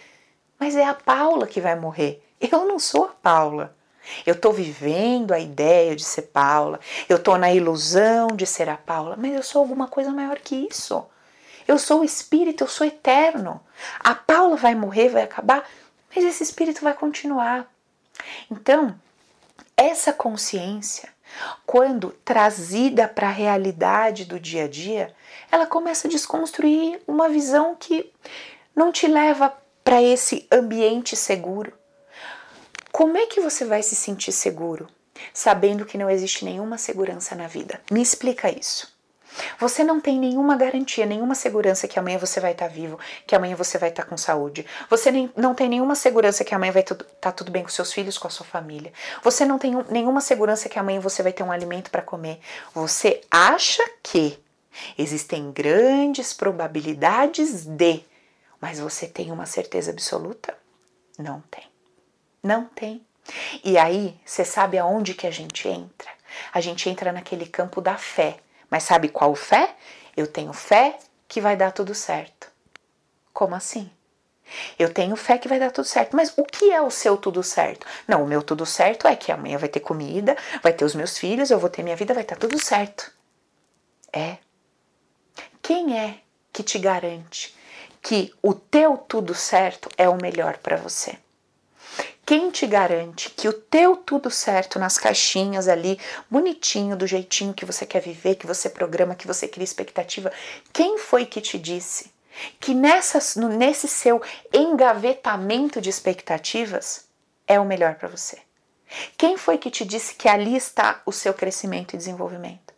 Mas 0.58 0.76
é 0.76 0.84
a 0.84 0.92
Paula 0.92 1.46
que 1.46 1.58
vai 1.58 1.74
morrer 1.74 2.22
Eu 2.38 2.66
não 2.66 2.78
sou 2.78 3.04
a 3.06 3.08
Paula. 3.08 3.74
Eu 4.26 4.34
estou 4.34 4.52
vivendo 4.52 5.32
a 5.32 5.38
ideia 5.38 5.96
de 5.96 6.04
ser 6.04 6.22
Paula, 6.22 6.78
eu 7.08 7.16
estou 7.16 7.38
na 7.38 7.50
ilusão 7.50 8.28
de 8.28 8.44
ser 8.44 8.68
a 8.68 8.76
Paula, 8.76 9.16
mas 9.16 9.32
eu 9.32 9.42
sou 9.42 9.60
alguma 9.60 9.88
coisa 9.88 10.10
maior 10.10 10.38
que 10.38 10.54
isso. 10.54 11.02
Eu 11.70 11.78
sou 11.78 12.00
o 12.00 12.04
espírito, 12.04 12.64
eu 12.64 12.68
sou 12.68 12.84
eterno. 12.84 13.60
A 14.00 14.12
Paula 14.40 14.56
vai 14.56 14.74
morrer, 14.74 15.10
vai 15.10 15.22
acabar, 15.22 15.68
mas 16.08 16.24
esse 16.24 16.42
espírito 16.42 16.82
vai 16.82 16.94
continuar. 16.94 17.70
Então, 18.50 18.98
essa 19.76 20.14
consciência, 20.14 21.10
quando 21.66 22.08
trazida 22.24 23.06
para 23.06 23.28
a 23.28 23.32
realidade 23.32 24.24
do 24.24 24.40
dia 24.40 24.64
a 24.64 24.66
dia, 24.66 25.14
ela 25.52 25.66
começa 25.66 26.08
a 26.08 26.10
desconstruir 26.10 27.02
uma 27.06 27.28
visão 27.28 27.76
que 27.78 28.10
não 28.74 28.90
te 28.90 29.06
leva 29.06 29.54
para 29.84 30.02
esse 30.02 30.48
ambiente 30.50 31.14
seguro. 31.16 31.74
Como 32.90 33.18
é 33.18 33.26
que 33.26 33.42
você 33.42 33.66
vai 33.66 33.82
se 33.82 33.94
sentir 33.94 34.32
seguro 34.32 34.88
sabendo 35.34 35.84
que 35.84 35.98
não 35.98 36.08
existe 36.08 36.46
nenhuma 36.46 36.78
segurança 36.78 37.34
na 37.34 37.46
vida? 37.46 37.78
Me 37.90 38.00
explica 38.00 38.50
isso. 38.50 38.89
Você 39.58 39.84
não 39.84 40.00
tem 40.00 40.18
nenhuma 40.18 40.56
garantia, 40.56 41.06
nenhuma 41.06 41.34
segurança 41.34 41.86
que 41.86 41.98
amanhã 41.98 42.18
você 42.18 42.40
vai 42.40 42.52
estar 42.52 42.68
tá 42.68 42.72
vivo, 42.72 42.98
que 43.26 43.34
amanhã 43.34 43.54
você 43.56 43.78
vai 43.78 43.90
estar 43.90 44.02
tá 44.02 44.08
com 44.08 44.16
saúde. 44.16 44.66
Você 44.88 45.10
nem, 45.10 45.30
não 45.36 45.54
tem 45.54 45.68
nenhuma 45.68 45.94
segurança 45.94 46.44
que 46.44 46.54
amanhã 46.54 46.72
vai 46.72 46.82
estar 46.82 46.96
tá 47.20 47.32
tudo 47.32 47.50
bem 47.50 47.62
com 47.62 47.68
seus 47.68 47.92
filhos, 47.92 48.18
com 48.18 48.26
a 48.26 48.30
sua 48.30 48.46
família. 48.46 48.92
Você 49.22 49.44
não 49.44 49.58
tem 49.58 49.72
nenhuma 49.88 50.20
segurança 50.20 50.68
que 50.68 50.78
amanhã 50.78 51.00
você 51.00 51.22
vai 51.22 51.32
ter 51.32 51.42
um 51.42 51.52
alimento 51.52 51.90
para 51.90 52.02
comer. 52.02 52.40
Você 52.74 53.20
acha 53.30 53.82
que 54.02 54.38
existem 54.96 55.50
grandes 55.52 56.32
probabilidades 56.32 57.64
de, 57.64 58.00
mas 58.60 58.78
você 58.78 59.06
tem 59.06 59.30
uma 59.30 59.46
certeza 59.46 59.90
absoluta? 59.90 60.56
Não 61.18 61.42
tem. 61.50 61.64
Não 62.42 62.64
tem. 62.64 63.04
E 63.62 63.78
aí, 63.78 64.18
você 64.24 64.44
sabe 64.44 64.78
aonde 64.78 65.14
que 65.14 65.26
a 65.26 65.30
gente 65.30 65.68
entra? 65.68 66.10
A 66.52 66.60
gente 66.60 66.88
entra 66.88 67.12
naquele 67.12 67.46
campo 67.46 67.80
da 67.80 67.96
fé. 67.96 68.38
Mas 68.70 68.84
sabe 68.84 69.08
qual 69.08 69.34
fé? 69.34 69.74
Eu 70.16 70.26
tenho 70.26 70.52
fé 70.52 70.98
que 71.26 71.40
vai 71.40 71.56
dar 71.56 71.72
tudo 71.72 71.94
certo. 71.94 72.48
Como 73.32 73.54
assim? 73.54 73.90
Eu 74.78 74.92
tenho 74.92 75.14
fé 75.16 75.38
que 75.38 75.48
vai 75.48 75.58
dar 75.58 75.70
tudo 75.70 75.84
certo. 75.84 76.16
Mas 76.16 76.32
o 76.36 76.44
que 76.44 76.70
é 76.70 76.80
o 76.80 76.90
seu 76.90 77.16
tudo 77.16 77.42
certo? 77.42 77.86
Não, 78.06 78.22
o 78.22 78.26
meu 78.26 78.42
tudo 78.42 78.66
certo 78.66 79.06
é 79.06 79.14
que 79.16 79.32
amanhã 79.32 79.58
vai 79.58 79.68
ter 79.68 79.80
comida, 79.80 80.36
vai 80.62 80.72
ter 80.72 80.84
os 80.84 80.94
meus 80.94 81.18
filhos, 81.18 81.50
eu 81.50 81.58
vou 81.58 81.70
ter 81.70 81.82
minha 81.82 81.96
vida, 81.96 82.14
vai 82.14 82.22
estar 82.22 82.36
tudo 82.36 82.58
certo. 82.62 83.12
É. 84.12 84.38
Quem 85.62 85.98
é 85.98 86.18
que 86.52 86.62
te 86.62 86.78
garante 86.78 87.56
que 88.02 88.34
o 88.42 88.54
teu 88.54 88.96
tudo 88.96 89.34
certo 89.34 89.88
é 89.96 90.08
o 90.08 90.20
melhor 90.20 90.58
para 90.58 90.76
você? 90.76 91.18
Quem 92.30 92.48
te 92.48 92.64
garante 92.64 93.28
que 93.30 93.48
o 93.48 93.52
teu 93.52 93.96
tudo 93.96 94.30
certo 94.30 94.78
nas 94.78 94.96
caixinhas 94.96 95.66
ali, 95.66 95.98
bonitinho, 96.30 96.96
do 96.96 97.04
jeitinho 97.04 97.52
que 97.52 97.64
você 97.64 97.84
quer 97.84 98.00
viver, 98.00 98.36
que 98.36 98.46
você 98.46 98.70
programa, 98.70 99.16
que 99.16 99.26
você 99.26 99.48
cria 99.48 99.64
expectativa, 99.64 100.30
quem 100.72 100.96
foi 100.96 101.26
que 101.26 101.40
te 101.40 101.58
disse 101.58 102.12
que 102.60 102.72
nessa, 102.72 103.18
nesse 103.48 103.88
seu 103.88 104.22
engavetamento 104.54 105.80
de 105.80 105.90
expectativas 105.90 107.04
é 107.48 107.58
o 107.58 107.64
melhor 107.64 107.96
para 107.96 108.06
você? 108.06 108.38
Quem 109.16 109.36
foi 109.36 109.58
que 109.58 109.68
te 109.68 109.84
disse 109.84 110.14
que 110.14 110.28
ali 110.28 110.54
está 110.54 111.02
o 111.04 111.10
seu 111.10 111.34
crescimento 111.34 111.94
e 111.94 111.98
desenvolvimento? 111.98 112.72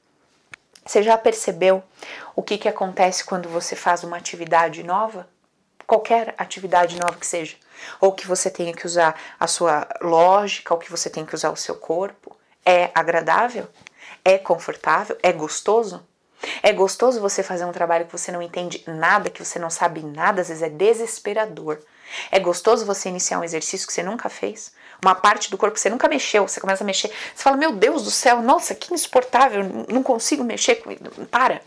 Você 0.82 1.02
já 1.02 1.18
percebeu 1.18 1.84
o 2.34 2.42
que, 2.42 2.56
que 2.56 2.70
acontece 2.70 3.22
quando 3.22 3.50
você 3.50 3.76
faz 3.76 4.02
uma 4.02 4.16
atividade 4.16 4.82
nova? 4.82 5.28
Qualquer 5.92 6.34
atividade 6.38 6.98
nova 6.98 7.18
que 7.18 7.26
seja 7.26 7.54
ou 8.00 8.12
que 8.12 8.26
você 8.26 8.48
tenha 8.48 8.72
que 8.72 8.86
usar 8.86 9.14
a 9.38 9.46
sua 9.46 9.86
lógica, 10.00 10.72
ou 10.72 10.80
que 10.80 10.90
você 10.90 11.10
tenha 11.10 11.26
que 11.26 11.34
usar 11.34 11.50
o 11.50 11.56
seu 11.56 11.74
corpo. 11.74 12.34
É 12.64 12.90
agradável? 12.94 13.68
É 14.24 14.38
confortável? 14.38 15.18
É 15.22 15.30
gostoso? 15.34 16.02
É 16.62 16.72
gostoso 16.72 17.20
você 17.20 17.42
fazer 17.42 17.66
um 17.66 17.72
trabalho 17.72 18.06
que 18.06 18.12
você 18.12 18.32
não 18.32 18.40
entende 18.40 18.82
nada, 18.86 19.28
que 19.28 19.44
você 19.44 19.58
não 19.58 19.68
sabe 19.68 20.02
nada, 20.02 20.40
às 20.40 20.48
vezes 20.48 20.62
é 20.62 20.70
desesperador. 20.70 21.78
É 22.30 22.40
gostoso 22.40 22.86
você 22.86 23.10
iniciar 23.10 23.38
um 23.38 23.44
exercício 23.44 23.86
que 23.86 23.92
você 23.92 24.02
nunca 24.02 24.30
fez, 24.30 24.72
uma 25.04 25.14
parte 25.14 25.50
do 25.50 25.58
corpo 25.58 25.74
que 25.74 25.80
você 25.80 25.90
nunca 25.90 26.08
mexeu, 26.08 26.48
você 26.48 26.58
começa 26.58 26.82
a 26.82 26.86
mexer, 26.86 27.08
você 27.08 27.42
fala: 27.42 27.58
Meu 27.58 27.72
Deus 27.72 28.02
do 28.02 28.10
céu, 28.10 28.40
nossa, 28.40 28.74
que 28.74 28.94
insuportável, 28.94 29.62
não 29.92 30.02
consigo 30.02 30.42
mexer. 30.42 30.82
Para. 31.30 31.60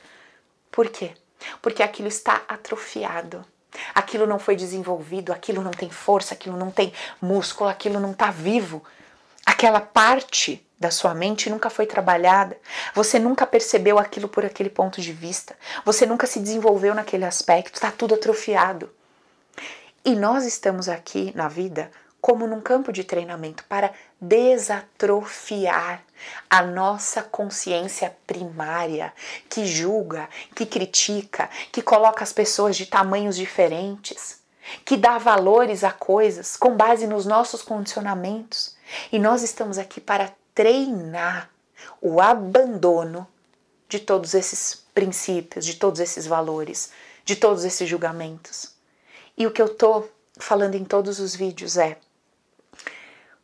Por 0.71 0.89
quê? 0.89 1.13
Porque 1.61 1.83
aquilo 1.83 2.07
está 2.07 2.41
atrofiado. 2.47 3.45
Aquilo 3.93 4.25
não 4.25 4.39
foi 4.39 4.55
desenvolvido, 4.55 5.31
aquilo 5.31 5.61
não 5.61 5.71
tem 5.71 5.89
força, 5.89 6.33
aquilo 6.33 6.57
não 6.57 6.71
tem 6.71 6.93
músculo, 7.21 7.69
aquilo 7.69 7.99
não 7.99 8.11
está 8.11 8.31
vivo. 8.31 8.83
Aquela 9.45 9.79
parte 9.79 10.65
da 10.79 10.91
sua 10.91 11.13
mente 11.13 11.49
nunca 11.49 11.69
foi 11.69 11.85
trabalhada. 11.85 12.57
Você 12.93 13.19
nunca 13.19 13.45
percebeu 13.45 13.97
aquilo 13.97 14.27
por 14.27 14.45
aquele 14.45 14.69
ponto 14.69 15.01
de 15.01 15.13
vista. 15.13 15.55
Você 15.83 16.05
nunca 16.05 16.27
se 16.27 16.39
desenvolveu 16.39 16.93
naquele 16.93 17.25
aspecto. 17.25 17.75
Está 17.75 17.91
tudo 17.91 18.15
atrofiado. 18.15 18.89
E 20.03 20.15
nós 20.15 20.45
estamos 20.45 20.87
aqui 20.87 21.31
na 21.35 21.47
vida 21.47 21.89
como 22.25 22.47
num 22.47 22.59
campo 22.59 22.91
de 22.91 23.03
treinamento 23.03 23.63
para 23.65 23.93
desatrofiar 24.19 26.03
a 26.49 26.63
nossa 26.63 27.21
consciência 27.21 28.17
primária, 28.25 29.13
que 29.47 29.63
julga, 29.63 30.27
que 30.55 30.65
critica, 30.65 31.47
que 31.71 31.83
coloca 31.83 32.23
as 32.23 32.33
pessoas 32.33 32.75
de 32.75 32.87
tamanhos 32.87 33.35
diferentes, 33.35 34.39
que 34.83 34.97
dá 34.97 35.19
valores 35.19 35.83
a 35.83 35.91
coisas 35.91 36.57
com 36.57 36.75
base 36.75 37.05
nos 37.05 37.27
nossos 37.27 37.61
condicionamentos. 37.61 38.75
E 39.11 39.19
nós 39.19 39.43
estamos 39.43 39.77
aqui 39.77 40.01
para 40.01 40.33
treinar 40.55 41.51
o 42.01 42.19
abandono 42.19 43.27
de 43.87 43.99
todos 43.99 44.33
esses 44.33 44.83
princípios, 44.95 45.63
de 45.63 45.75
todos 45.75 45.99
esses 45.99 46.25
valores, 46.25 46.91
de 47.23 47.35
todos 47.35 47.63
esses 47.63 47.87
julgamentos. 47.87 48.71
E 49.37 49.45
o 49.45 49.51
que 49.51 49.61
eu 49.61 49.67
estou 49.67 50.09
falando 50.39 50.73
em 50.73 50.83
todos 50.83 51.19
os 51.19 51.35
vídeos 51.35 51.77
é 51.77 51.99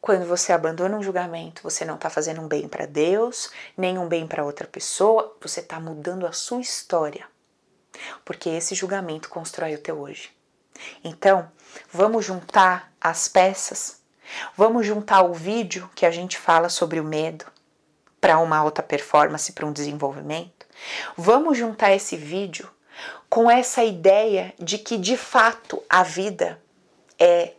quando 0.02 0.26
você 0.26 0.52
abandona 0.52 0.98
um 0.98 1.04
julgamento, 1.04 1.62
você 1.62 1.86
não 1.86 1.94
está 1.94 2.10
fazendo 2.10 2.42
um 2.42 2.48
bem 2.48 2.68
para 2.68 2.88
Deus, 2.88 3.52
nem 3.78 4.00
um 4.00 4.08
bem 4.08 4.26
para 4.26 4.44
outra 4.44 4.66
pessoa, 4.66 5.38
você 5.40 5.60
está 5.60 5.80
mudando 5.80 6.26
a 6.26 6.32
sua 6.32 6.60
história. 6.60 7.28
Porque 8.26 8.50
esse 8.50 8.74
julgamento 8.74 9.30
constrói 9.30 9.76
o 9.76 9.78
teu 9.78 10.00
hoje. 10.00 10.32
Então, 11.04 11.52
vamos 11.94 12.26
juntar 12.26 12.92
as 13.00 13.28
peças, 13.28 14.02
vamos 14.58 14.88
juntar 14.88 15.22
o 15.22 15.34
vídeo 15.34 15.88
que 15.94 16.06
a 16.06 16.12
gente 16.12 16.36
fala 16.36 16.68
sobre 16.68 17.00
o 17.00 17.04
medo 17.04 17.46
para 18.20 18.40
uma 18.40 18.58
alta 18.58 18.82
performance, 18.82 19.52
para 19.54 19.68
um 19.68 19.72
desenvolvimento. 19.74 20.66
Vamos 21.16 21.60
juntar 21.60 21.94
esse 21.94 22.18
vídeo 22.18 22.68
com 23.30 23.50
essa 23.50 23.84
ideia 23.84 24.54
de 24.58 24.80
que 24.80 24.98
de 24.98 25.16
fato 25.16 25.84
a 25.88 26.02
vida 26.02 26.60
é 27.20 27.54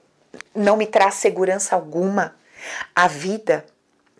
não 0.55 0.77
me 0.77 0.87
traz 0.87 1.15
segurança 1.15 1.75
alguma. 1.75 2.35
A 2.95 3.09
vida 3.09 3.65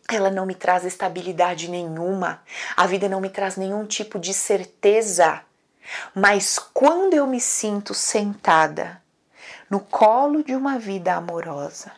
ela 0.09 0.31
não 0.31 0.45
me 0.45 0.55
traz 0.55 0.85
estabilidade 0.85 1.69
nenhuma. 1.69 2.43
A 2.77 2.87
vida 2.87 3.09
não 3.09 3.21
me 3.21 3.31
traz 3.31 3.57
nenhum 3.57 3.87
tipo 3.87 4.19
de 4.19 4.35
certeza. 4.35 5.41
Mas 6.15 6.59
quando 6.59 7.15
eu 7.15 7.27
me 7.27 7.41
sinto 7.41 7.95
sentada 7.95 9.01
no 9.71 9.81
colo 9.81 10.43
de 10.43 10.55
uma 10.55 10.79
vida 10.79 11.15
amorosa, 11.15 11.93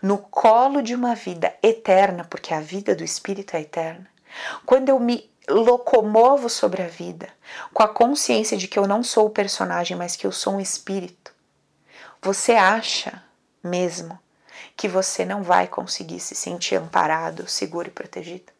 no 0.00 0.18
colo 0.18 0.82
de 0.82 0.94
uma 0.94 1.14
vida 1.14 1.54
eterna, 1.62 2.24
porque 2.24 2.54
a 2.54 2.60
vida 2.60 2.94
do 2.94 3.04
espírito 3.04 3.56
é 3.56 3.60
eterna, 3.60 4.06
quando 4.64 4.88
eu 4.88 4.98
me 4.98 5.30
locomovo 5.48 6.48
sobre 6.48 6.82
a 6.82 6.88
vida 6.88 7.28
com 7.72 7.82
a 7.82 7.88
consciência 7.88 8.56
de 8.56 8.66
que 8.66 8.78
eu 8.78 8.86
não 8.86 9.02
sou 9.02 9.26
o 9.26 9.30
personagem, 9.30 9.96
mas 9.96 10.16
que 10.16 10.26
eu 10.26 10.32
sou 10.32 10.54
um 10.54 10.60
espírito, 10.60 11.32
você 12.22 12.52
acha 12.52 13.22
mesmo 13.64 14.18
que 14.76 14.86
você 14.86 15.24
não 15.24 15.42
vai 15.42 15.66
conseguir 15.66 16.20
se 16.20 16.34
sentir 16.34 16.76
amparado, 16.76 17.48
seguro 17.48 17.88
e 17.88 17.90
protegido. 17.90 18.52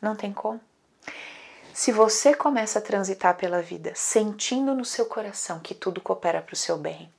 Não 0.00 0.14
tem 0.14 0.32
como. 0.32 0.60
Se 1.74 1.92
você 1.92 2.34
começa 2.34 2.78
a 2.78 2.82
transitar 2.82 3.36
pela 3.36 3.62
vida 3.62 3.92
sentindo 3.94 4.74
no 4.74 4.84
seu 4.84 5.06
coração 5.06 5.60
que 5.60 5.74
tudo 5.74 6.00
coopera 6.00 6.42
para 6.42 6.54
o 6.54 6.56
seu 6.56 6.76
bem, 6.76 7.12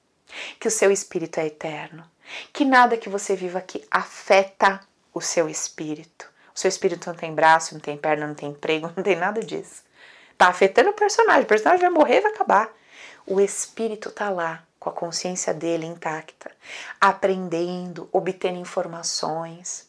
que 0.59 0.67
o 0.67 0.71
seu 0.71 0.91
espírito 0.91 1.39
é 1.39 1.47
eterno, 1.47 2.03
que 2.53 2.63
nada 2.63 2.97
que 2.97 3.09
você 3.09 3.35
viva 3.35 3.59
aqui 3.59 3.85
afeta 3.89 4.79
o 5.13 5.21
seu 5.21 5.49
espírito. 5.49 6.29
O 6.55 6.59
seu 6.59 6.69
espírito 6.69 7.07
não 7.07 7.15
tem 7.15 7.33
braço, 7.33 7.73
não 7.73 7.81
tem 7.81 7.97
perna, 7.97 8.27
não 8.27 8.35
tem 8.35 8.49
emprego, 8.49 8.91
não 8.95 9.03
tem 9.03 9.15
nada 9.15 9.41
disso. 9.41 9.83
Tá 10.37 10.47
afetando 10.47 10.89
o 10.89 10.93
personagem, 10.93 11.43
o 11.43 11.47
personagem 11.47 11.81
vai 11.81 11.89
morrer 11.89 12.17
e 12.17 12.21
vai 12.21 12.31
acabar. 12.31 12.69
O 13.25 13.39
espírito 13.39 14.11
tá 14.11 14.29
lá 14.29 14.63
com 14.81 14.89
a 14.89 14.93
consciência 14.93 15.53
dele 15.53 15.85
intacta, 15.85 16.49
aprendendo, 16.99 18.09
obtendo 18.11 18.57
informações, 18.57 19.87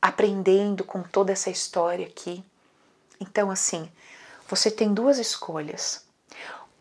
aprendendo 0.00 0.84
com 0.84 1.02
toda 1.02 1.32
essa 1.32 1.50
história 1.50 2.06
aqui. 2.06 2.44
Então, 3.20 3.50
assim, 3.50 3.90
você 4.48 4.70
tem 4.70 4.94
duas 4.94 5.18
escolhas. 5.18 6.04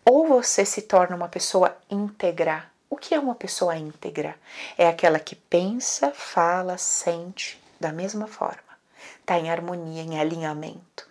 Ou 0.06 0.27
você 0.27 0.63
se 0.63 0.84
torna 0.84 1.15
uma 1.15 1.27
pessoa 1.27 1.75
íntegra, 1.89 2.70
O 2.88 2.96
que 2.96 3.15
é 3.15 3.20
uma 3.20 3.36
pessoa 3.36 3.75
íntegra? 3.75 4.36
É 4.77 4.88
aquela 4.88 5.20
que 5.20 5.36
pensa, 5.36 6.12
fala, 6.12 6.77
sente 6.77 7.60
da 7.79 7.91
mesma 7.91 8.27
forma, 8.27 8.77
está 9.22 9.39
em 9.39 9.50
harmonia, 9.50 10.03
em 10.03 10.20
alinhamento. 10.20 11.08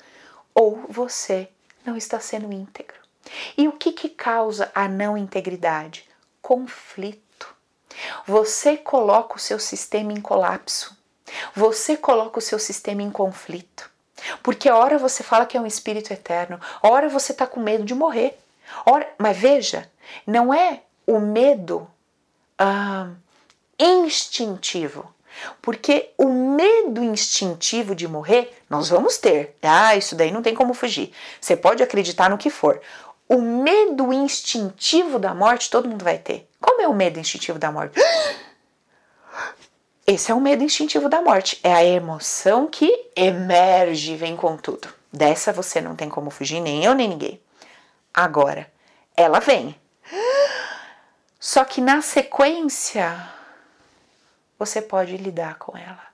Ou 0.54 0.86
você 0.88 1.48
não 1.84 1.96
está 1.96 2.20
sendo 2.20 2.52
íntegro. 2.52 2.98
E 3.56 3.66
o 3.66 3.72
que, 3.72 3.90
que 3.92 4.08
causa 4.08 4.70
a 4.74 4.88
não 4.88 5.16
integridade? 5.16 6.07
Conflito. 6.48 7.54
Você 8.26 8.78
coloca 8.78 9.36
o 9.36 9.38
seu 9.38 9.58
sistema 9.58 10.14
em 10.14 10.20
colapso. 10.22 10.96
Você 11.54 11.94
coloca 11.94 12.38
o 12.38 12.40
seu 12.40 12.58
sistema 12.58 13.02
em 13.02 13.10
conflito. 13.10 13.90
Porque 14.42 14.70
hora 14.70 14.96
você 14.96 15.22
fala 15.22 15.44
que 15.44 15.58
é 15.58 15.60
um 15.60 15.66
espírito 15.66 16.10
eterno, 16.10 16.58
hora 16.82 17.10
você 17.10 17.32
está 17.32 17.46
com 17.46 17.60
medo 17.60 17.84
de 17.84 17.94
morrer. 17.94 18.38
Ora, 18.86 19.06
mas 19.18 19.36
veja, 19.36 19.90
não 20.26 20.54
é 20.54 20.80
o 21.06 21.20
medo 21.20 21.86
ah, 22.58 23.10
instintivo. 23.78 25.14
Porque 25.60 26.12
o 26.16 26.28
medo 26.30 27.04
instintivo 27.04 27.94
de 27.94 28.08
morrer, 28.08 28.58
nós 28.70 28.88
vamos 28.88 29.18
ter. 29.18 29.54
Ah, 29.62 29.94
isso 29.96 30.16
daí 30.16 30.30
não 30.30 30.40
tem 30.40 30.54
como 30.54 30.72
fugir. 30.72 31.12
Você 31.38 31.54
pode 31.54 31.82
acreditar 31.82 32.30
no 32.30 32.38
que 32.38 32.48
for. 32.48 32.80
O 33.28 33.42
medo 33.42 34.10
instintivo 34.10 35.18
da 35.18 35.34
morte, 35.34 35.68
todo 35.68 35.88
mundo 35.88 36.02
vai 36.02 36.16
ter. 36.16 36.48
Como 36.58 36.80
é 36.80 36.88
o 36.88 36.94
medo 36.94 37.20
instintivo 37.20 37.58
da 37.58 37.70
morte? 37.70 38.00
Esse 40.06 40.32
é 40.32 40.34
o 40.34 40.40
medo 40.40 40.64
instintivo 40.64 41.10
da 41.10 41.20
morte. 41.20 41.60
É 41.62 41.70
a 41.70 41.84
emoção 41.84 42.66
que 42.66 43.10
emerge 43.14 44.16
vem 44.16 44.34
com 44.34 44.56
tudo. 44.56 44.88
Dessa 45.12 45.52
você 45.52 45.78
não 45.78 45.94
tem 45.94 46.08
como 46.08 46.30
fugir, 46.30 46.60
nem 46.60 46.82
eu, 46.82 46.94
nem 46.94 47.06
ninguém. 47.06 47.38
Agora, 48.14 48.72
ela 49.14 49.40
vem. 49.40 49.78
Só 51.38 51.66
que 51.66 51.82
na 51.82 52.00
sequência, 52.00 53.30
você 54.58 54.80
pode 54.80 55.18
lidar 55.18 55.58
com 55.58 55.76
ela, 55.76 56.06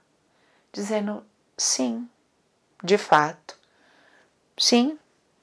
dizendo 0.73 1.25
sim, 1.56 2.09
de 2.83 2.99
fato. 2.99 3.56
Sim, 4.59 4.99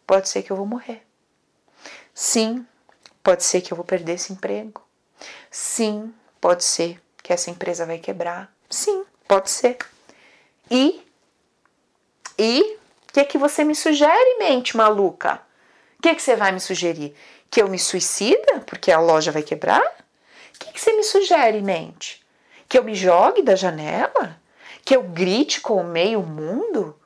pode 0.05 0.27
ser 0.27 0.43
que 0.43 0.51
eu 0.51 0.57
vou 0.57 0.65
morrer. 0.65 1.07
Sim, 2.13 2.65
pode 3.23 3.43
ser 3.43 3.61
que 3.61 3.71
eu 3.71 3.75
vou 3.75 3.85
perder 3.85 4.13
esse 4.13 4.33
emprego. 4.33 4.81
Sim, 5.49 6.13
pode 6.39 6.63
ser 6.63 7.01
que 7.21 7.31
essa 7.33 7.49
empresa 7.49 7.85
vai 7.85 7.99
quebrar. 7.99 8.53
Sim, 8.69 9.05
pode 9.27 9.49
ser. 9.49 9.77
E 10.69 11.05
e 12.37 12.77
o 13.09 13.13
que 13.13 13.25
que 13.25 13.37
você 13.37 13.63
me 13.63 13.75
sugere, 13.75 14.37
mente 14.39 14.75
maluca? 14.75 15.41
O 15.99 16.01
que 16.01 16.15
que 16.15 16.21
você 16.21 16.35
vai 16.35 16.51
me 16.51 16.59
sugerir? 16.59 17.15
Que 17.49 17.61
eu 17.61 17.69
me 17.69 17.77
suicida 17.77 18.61
porque 18.65 18.91
a 18.91 18.99
loja 18.99 19.31
vai 19.31 19.43
quebrar? 19.43 19.83
O 19.83 20.59
que 20.59 20.71
que 20.73 20.81
você 20.81 20.93
me 20.93 21.03
sugere, 21.03 21.61
mente? 21.61 22.25
Que 22.67 22.77
eu 22.77 22.83
me 22.83 22.95
jogue 22.95 23.41
da 23.41 23.55
janela? 23.55 24.39
Que 24.83 24.95
eu 24.95 25.03
grite 25.03 25.61
com 25.61 25.75
o 25.75 25.83
meio 25.83 26.21
mundo? 26.23 26.99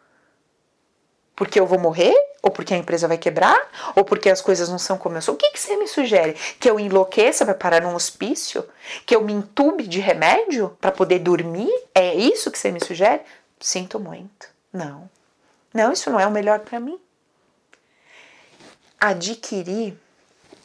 Porque 1.36 1.60
eu 1.60 1.68
vou 1.68 1.78
morrer? 1.78 2.16
Ou 2.42 2.50
porque 2.50 2.74
a 2.74 2.78
empresa 2.78 3.08
vai 3.08 3.18
quebrar? 3.18 3.60
Ou 3.96 4.06
porque 4.06 4.30
as 4.30 4.42
coisas 4.42 4.70
não 4.70 4.80
são 4.80 4.98
como 4.98 5.18
eu 5.18 5.22
sou? 5.22 5.36
O 5.36 5.38
que, 5.38 5.52
que 5.52 5.60
você 5.60 5.76
me 5.76 5.88
sugere? 5.88 6.34
Que 6.60 6.70
eu 6.70 6.80
enlouqueça 6.80 7.44
para 7.44 7.54
parar 7.54 7.82
num 7.82 7.94
hospício? 7.94 8.66
Que 9.06 9.16
eu 9.16 9.22
me 9.22 9.34
entube 9.34 9.86
de 9.86 10.00
remédio 10.00 10.78
para 10.80 10.92
poder 10.92 11.20
dormir? 11.20 11.72
É 11.94 12.14
isso 12.14 12.50
que 12.50 12.58
você 12.58 12.72
me 12.72 12.80
sugere? 12.80 13.22
Sinto 13.60 14.00
muito. 14.00 14.48
Não. 14.72 15.10
Não, 15.74 15.92
isso 15.92 16.10
não 16.10 16.20
é 16.20 16.26
o 16.26 16.32
melhor 16.32 16.60
para 16.60 16.80
mim. 16.80 16.98
Adquirir 19.00 19.98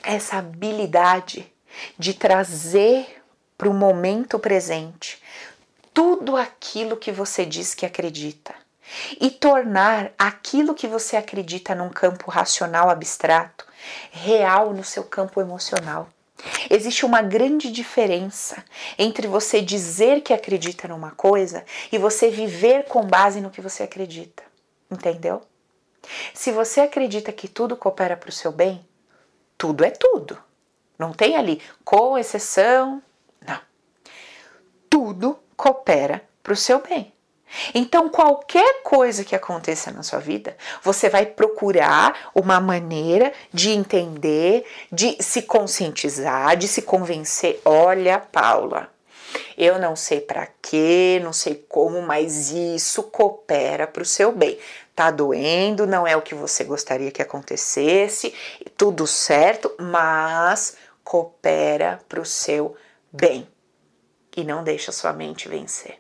essa 0.03 0.37
habilidade 0.37 1.53
de 1.99 2.15
trazer 2.15 3.23
para 3.59 3.69
o 3.69 3.75
momento 3.75 4.39
presente 4.39 5.21
tudo 5.93 6.37
aquilo 6.37 6.97
que 6.97 7.11
você 7.11 7.45
diz 7.45 7.75
que 7.75 7.85
acredita 7.85 8.55
e 9.21 9.31
tornar 9.31 10.13
aquilo 10.19 10.75
que 10.75 10.87
você 10.87 11.17
acredita 11.17 11.75
num 11.75 11.89
campo 11.89 12.31
racional 12.31 12.91
abstrato 12.91 13.67
real 14.11 14.73
no 14.73 14.85
seu 14.85 15.05
campo 15.05 15.41
emocional. 15.41 16.09
Existe 16.71 17.05
uma 17.05 17.21
grande 17.21 17.71
diferença 17.71 18.65
entre 18.99 19.27
você 19.27 19.61
dizer 19.61 20.23
que 20.23 20.33
acredita 20.33 20.89
numa 20.89 21.11
coisa 21.11 21.65
e 21.93 21.99
você 21.99 22.31
viver 22.31 22.87
com 22.87 23.07
base 23.07 23.41
no 23.41 23.51
que 23.51 23.61
você 23.61 23.83
acredita. 23.83 24.43
Entendeu? 24.91 25.43
Se 26.33 26.51
você 26.51 26.81
acredita 26.81 27.31
que 27.31 27.47
tudo 27.47 27.77
coopera 27.77 28.17
para 28.17 28.31
o 28.31 28.33
seu 28.33 28.51
bem, 28.51 28.87
tudo 29.59 29.85
é 29.85 29.91
tudo. 29.91 30.39
Não 30.99 31.13
tem 31.13 31.37
ali 31.37 31.61
com 31.85 32.17
exceção 32.17 33.03
tudo 34.91 35.39
coopera 35.57 36.29
para 36.43 36.53
o 36.53 36.57
seu 36.57 36.83
bem. 36.83 37.13
Então, 37.75 38.09
qualquer 38.09 38.83
coisa 38.83 39.25
que 39.25 39.35
aconteça 39.35 39.91
na 39.91 40.03
sua 40.03 40.19
vida, 40.19 40.57
você 40.83 41.09
vai 41.09 41.27
procurar 41.27 42.31
uma 42.35 42.61
maneira 42.61 43.33
de 43.53 43.71
entender, 43.71 44.65
de 44.91 45.17
se 45.21 45.43
conscientizar, 45.43 46.57
de 46.57 46.69
se 46.69 46.83
convencer. 46.83 47.61
Olha, 47.65 48.19
Paula, 48.19 48.89
eu 49.57 49.79
não 49.79 49.95
sei 49.95 50.21
para 50.21 50.49
quê, 50.63 51.21
não 51.23 51.33
sei 51.33 51.65
como, 51.69 52.01
mas 52.03 52.51
isso 52.51 53.03
coopera 53.05 53.87
para 53.87 54.03
o 54.03 54.07
seu 54.07 54.33
bem. 54.33 54.59
Tá 54.95 55.11
doendo, 55.11 55.87
não 55.87 56.07
é 56.07 56.17
o 56.17 56.23
que 56.23 56.35
você 56.35 56.65
gostaria 56.65 57.11
que 57.11 57.23
acontecesse, 57.23 58.35
tudo 58.77 59.07
certo, 59.07 59.73
mas 59.79 60.77
coopera 61.03 62.01
para 62.09 62.21
o 62.21 62.25
seu 62.25 62.77
bem 63.11 63.47
e 64.37 64.45
não 64.45 64.63
deixa 64.63 64.93
sua 64.93 65.13
mente 65.13 65.49
vencer. 65.49 65.99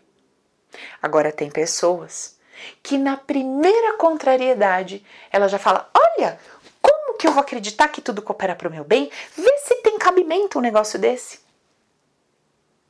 Agora 1.03 1.33
tem 1.33 1.51
pessoas 1.51 2.39
que 2.83 2.99
na 2.99 3.17
primeira 3.17 3.97
contrariedade 3.97 5.05
ela 5.31 5.49
já 5.49 5.59
fala: 5.59 5.91
"Olha, 5.95 6.39
como 6.81 7.17
que 7.17 7.27
eu 7.27 7.33
vou 7.33 7.41
acreditar 7.41 7.89
que 7.89 8.01
tudo 8.01 8.23
coopera 8.23 8.55
para 8.55 8.69
o 8.69 8.71
meu 8.71 8.85
bem? 8.85 9.11
Vê 9.37 9.59
se 9.59 9.77
tem 9.77 9.99
cabimento 9.99 10.59
um 10.59 10.63
negócio 10.63 10.99
desse". 10.99 11.41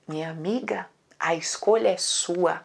Minha 0.09 0.31
amiga, 0.31 0.87
a 1.19 1.35
escolha 1.35 1.89
é 1.89 1.97
sua. 1.97 2.63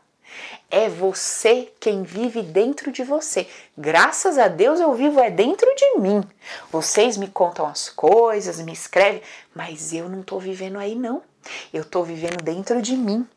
É 0.70 0.90
você 0.90 1.72
quem 1.80 2.04
vive 2.04 2.42
dentro 2.42 2.92
de 2.92 3.04
você. 3.04 3.48
Graças 3.78 4.38
a 4.38 4.48
Deus 4.48 4.80
eu 4.80 4.94
vivo 4.94 5.20
é 5.20 5.30
dentro 5.30 5.74
de 5.76 6.00
mim. 6.00 6.24
Vocês 6.72 7.18
me 7.18 7.28
contam 7.28 7.66
as 7.66 7.90
coisas, 7.90 8.60
me 8.60 8.74
escrevem, 8.74 9.22
mas 9.54 9.94
eu 9.94 10.10
não 10.10 10.22
estou 10.22 10.40
vivendo 10.40 10.78
aí 10.78 10.96
não. 10.96 11.22
Eu 11.74 11.84
estou 11.84 12.04
vivendo 12.04 12.44
dentro 12.44 12.82
de 12.82 12.96
mim. 12.96 13.28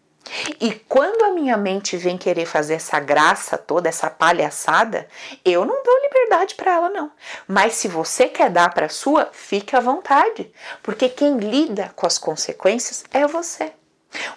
E 0.60 0.72
quando 0.88 1.24
a 1.24 1.30
minha 1.30 1.56
mente 1.56 1.96
vem 1.96 2.18
querer 2.18 2.44
fazer 2.44 2.74
essa 2.74 3.00
graça 3.00 3.56
toda, 3.56 3.88
essa 3.88 4.10
palhaçada, 4.10 5.08
eu 5.44 5.64
não 5.64 5.82
dou 5.82 5.98
liberdade 6.02 6.54
para 6.54 6.74
ela 6.74 6.90
não. 6.90 7.10
Mas 7.46 7.74
se 7.74 7.88
você 7.88 8.28
quer 8.28 8.50
dar 8.50 8.72
para 8.74 8.88
sua, 8.88 9.28
fique 9.32 9.74
à 9.74 9.80
vontade, 9.80 10.52
porque 10.82 11.08
quem 11.08 11.38
lida 11.38 11.92
com 11.96 12.06
as 12.06 12.18
consequências 12.18 13.04
é 13.12 13.26
você. 13.26 13.72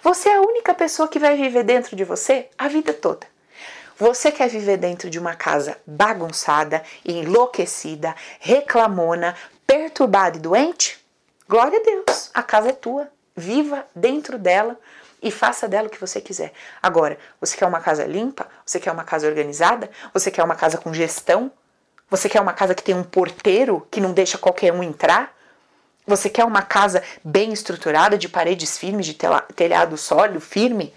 Você 0.02 0.28
é 0.28 0.36
a 0.36 0.40
única 0.40 0.74
pessoa 0.74 1.08
que 1.08 1.18
vai 1.18 1.36
viver 1.36 1.64
dentro 1.64 1.96
de 1.96 2.04
você 2.04 2.48
a 2.56 2.68
vida 2.68 2.92
toda. 2.92 3.26
Você 3.98 4.32
quer 4.32 4.48
viver 4.48 4.78
dentro 4.78 5.08
de 5.08 5.18
uma 5.18 5.34
casa 5.34 5.78
bagunçada, 5.86 6.82
enlouquecida, 7.04 8.14
reclamona, 8.40 9.36
perturbada 9.66 10.36
e 10.36 10.40
doente? 10.40 10.98
Glória 11.48 11.78
a 11.78 11.82
Deus, 11.82 12.30
a 12.32 12.42
casa 12.42 12.70
é 12.70 12.72
tua 12.72 13.08
viva 13.36 13.86
dentro 13.94 14.38
dela 14.38 14.78
e 15.22 15.30
faça 15.30 15.68
dela 15.68 15.86
o 15.86 15.90
que 15.90 16.00
você 16.00 16.20
quiser. 16.20 16.52
Agora, 16.82 17.16
você 17.40 17.56
quer 17.56 17.66
uma 17.66 17.80
casa 17.80 18.04
limpa? 18.04 18.48
Você 18.66 18.80
quer 18.80 18.90
uma 18.90 19.04
casa 19.04 19.28
organizada? 19.28 19.90
Você 20.12 20.30
quer 20.30 20.42
uma 20.42 20.56
casa 20.56 20.76
com 20.76 20.92
gestão? 20.92 21.50
Você 22.10 22.28
quer 22.28 22.40
uma 22.40 22.52
casa 22.52 22.74
que 22.74 22.82
tem 22.82 22.94
um 22.94 23.04
porteiro 23.04 23.86
que 23.90 24.00
não 24.00 24.12
deixa 24.12 24.36
qualquer 24.36 24.72
um 24.72 24.82
entrar? 24.82 25.34
Você 26.06 26.28
quer 26.28 26.44
uma 26.44 26.62
casa 26.62 27.02
bem 27.22 27.52
estruturada, 27.52 28.18
de 28.18 28.28
paredes 28.28 28.76
firmes, 28.76 29.06
de 29.06 29.16
telhado 29.54 29.96
sólido, 29.96 30.40
firme? 30.40 30.92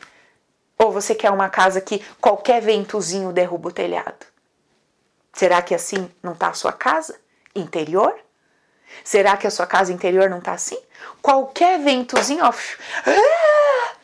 Ou 0.77 0.91
você 0.91 1.13
quer 1.13 1.29
uma 1.29 1.47
casa 1.47 1.79
que 1.79 2.03
qualquer 2.19 2.61
ventozinho 2.61 3.31
derruba 3.31 3.69
o 3.69 3.71
telhado? 3.71 4.25
Será 5.31 5.61
que 5.61 5.75
assim 5.75 6.09
não 6.23 6.33
está 6.33 6.49
a 6.49 6.53
sua 6.53 6.73
casa 6.73 7.15
interior? 7.55 8.13
Será 9.03 9.37
que 9.37 9.45
a 9.45 9.51
sua 9.51 9.67
casa 9.67 9.93
interior 9.93 10.29
não 10.29 10.39
está 10.39 10.53
assim? 10.53 10.77
Qualquer 11.21 11.79
ventozinho, 11.79 12.43
ó, 12.43 12.49
ah! 13.07 13.94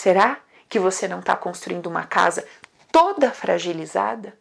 Será 0.00 0.38
que 0.66 0.78
você 0.78 1.06
não 1.06 1.20
está 1.20 1.36
construindo 1.36 1.86
uma 1.86 2.06
casa 2.06 2.46
toda 2.90 3.30
fragilizada? 3.32 4.32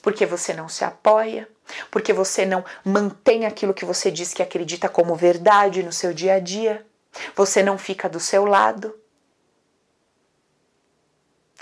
Porque 0.00 0.24
você 0.24 0.54
não 0.54 0.68
se 0.68 0.84
apoia, 0.84 1.48
porque 1.90 2.12
você 2.12 2.46
não 2.46 2.64
mantém 2.84 3.44
aquilo 3.44 3.74
que 3.74 3.84
você 3.84 4.12
diz 4.12 4.32
que 4.32 4.44
acredita 4.44 4.88
como 4.88 5.16
verdade 5.16 5.82
no 5.82 5.92
seu 5.92 6.14
dia 6.14 6.34
a 6.34 6.38
dia, 6.38 6.86
você 7.34 7.64
não 7.64 7.76
fica 7.76 8.08
do 8.08 8.20
seu 8.20 8.44
lado. 8.44 8.96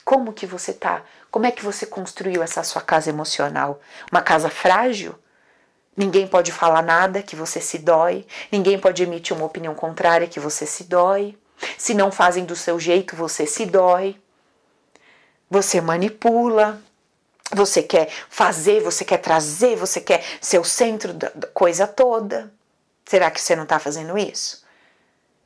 Como 0.05 0.35
que 0.35 0.45
você 0.45 0.75
tá? 0.75 1.03
Como 1.31 1.47
é 1.47 1.51
que 1.51 1.65
você 1.65 1.87
construiu 1.87 2.43
essa 2.43 2.63
sua 2.63 2.83
casa 2.83 3.09
emocional? 3.09 3.81
Uma 4.13 4.21
casa 4.21 4.51
frágil? 4.51 5.15
Ninguém 5.97 6.27
pode 6.27 6.53
falar 6.53 6.83
nada 6.83 7.23
que 7.23 7.37
você 7.37 7.59
se 7.59 7.79
dói, 7.79 8.27
ninguém 8.53 8.79
pode 8.79 9.03
emitir 9.03 9.35
uma 9.35 9.47
opinião 9.47 9.75
contrária 9.75 10.29
que 10.29 10.39
você 10.39 10.67
se 10.67 10.85
dói. 10.85 11.39
Se 11.77 11.95
não 11.95 12.11
fazem 12.11 12.45
do 12.45 12.57
seu 12.57 12.79
jeito, 12.79 13.17
você 13.17 13.47
se 13.47 13.67
dói. 13.67 14.17
Você 15.51 15.81
manipula, 15.81 16.81
você 17.53 17.83
quer 17.83 18.09
fazer, 18.29 18.81
você 18.81 19.05
quer 19.05 19.19
trazer, 19.19 19.77
você 19.77 20.01
quer 20.01 20.25
ser 20.41 20.59
o 20.59 20.65
centro 20.65 21.13
da 21.13 21.31
coisa 21.53 21.87
toda. 21.87 22.53
Será 23.05 23.31
que 23.31 23.41
você 23.41 23.57
não 23.57 23.65
está 23.65 23.79
fazendo 23.79 24.17
isso? 24.17 24.65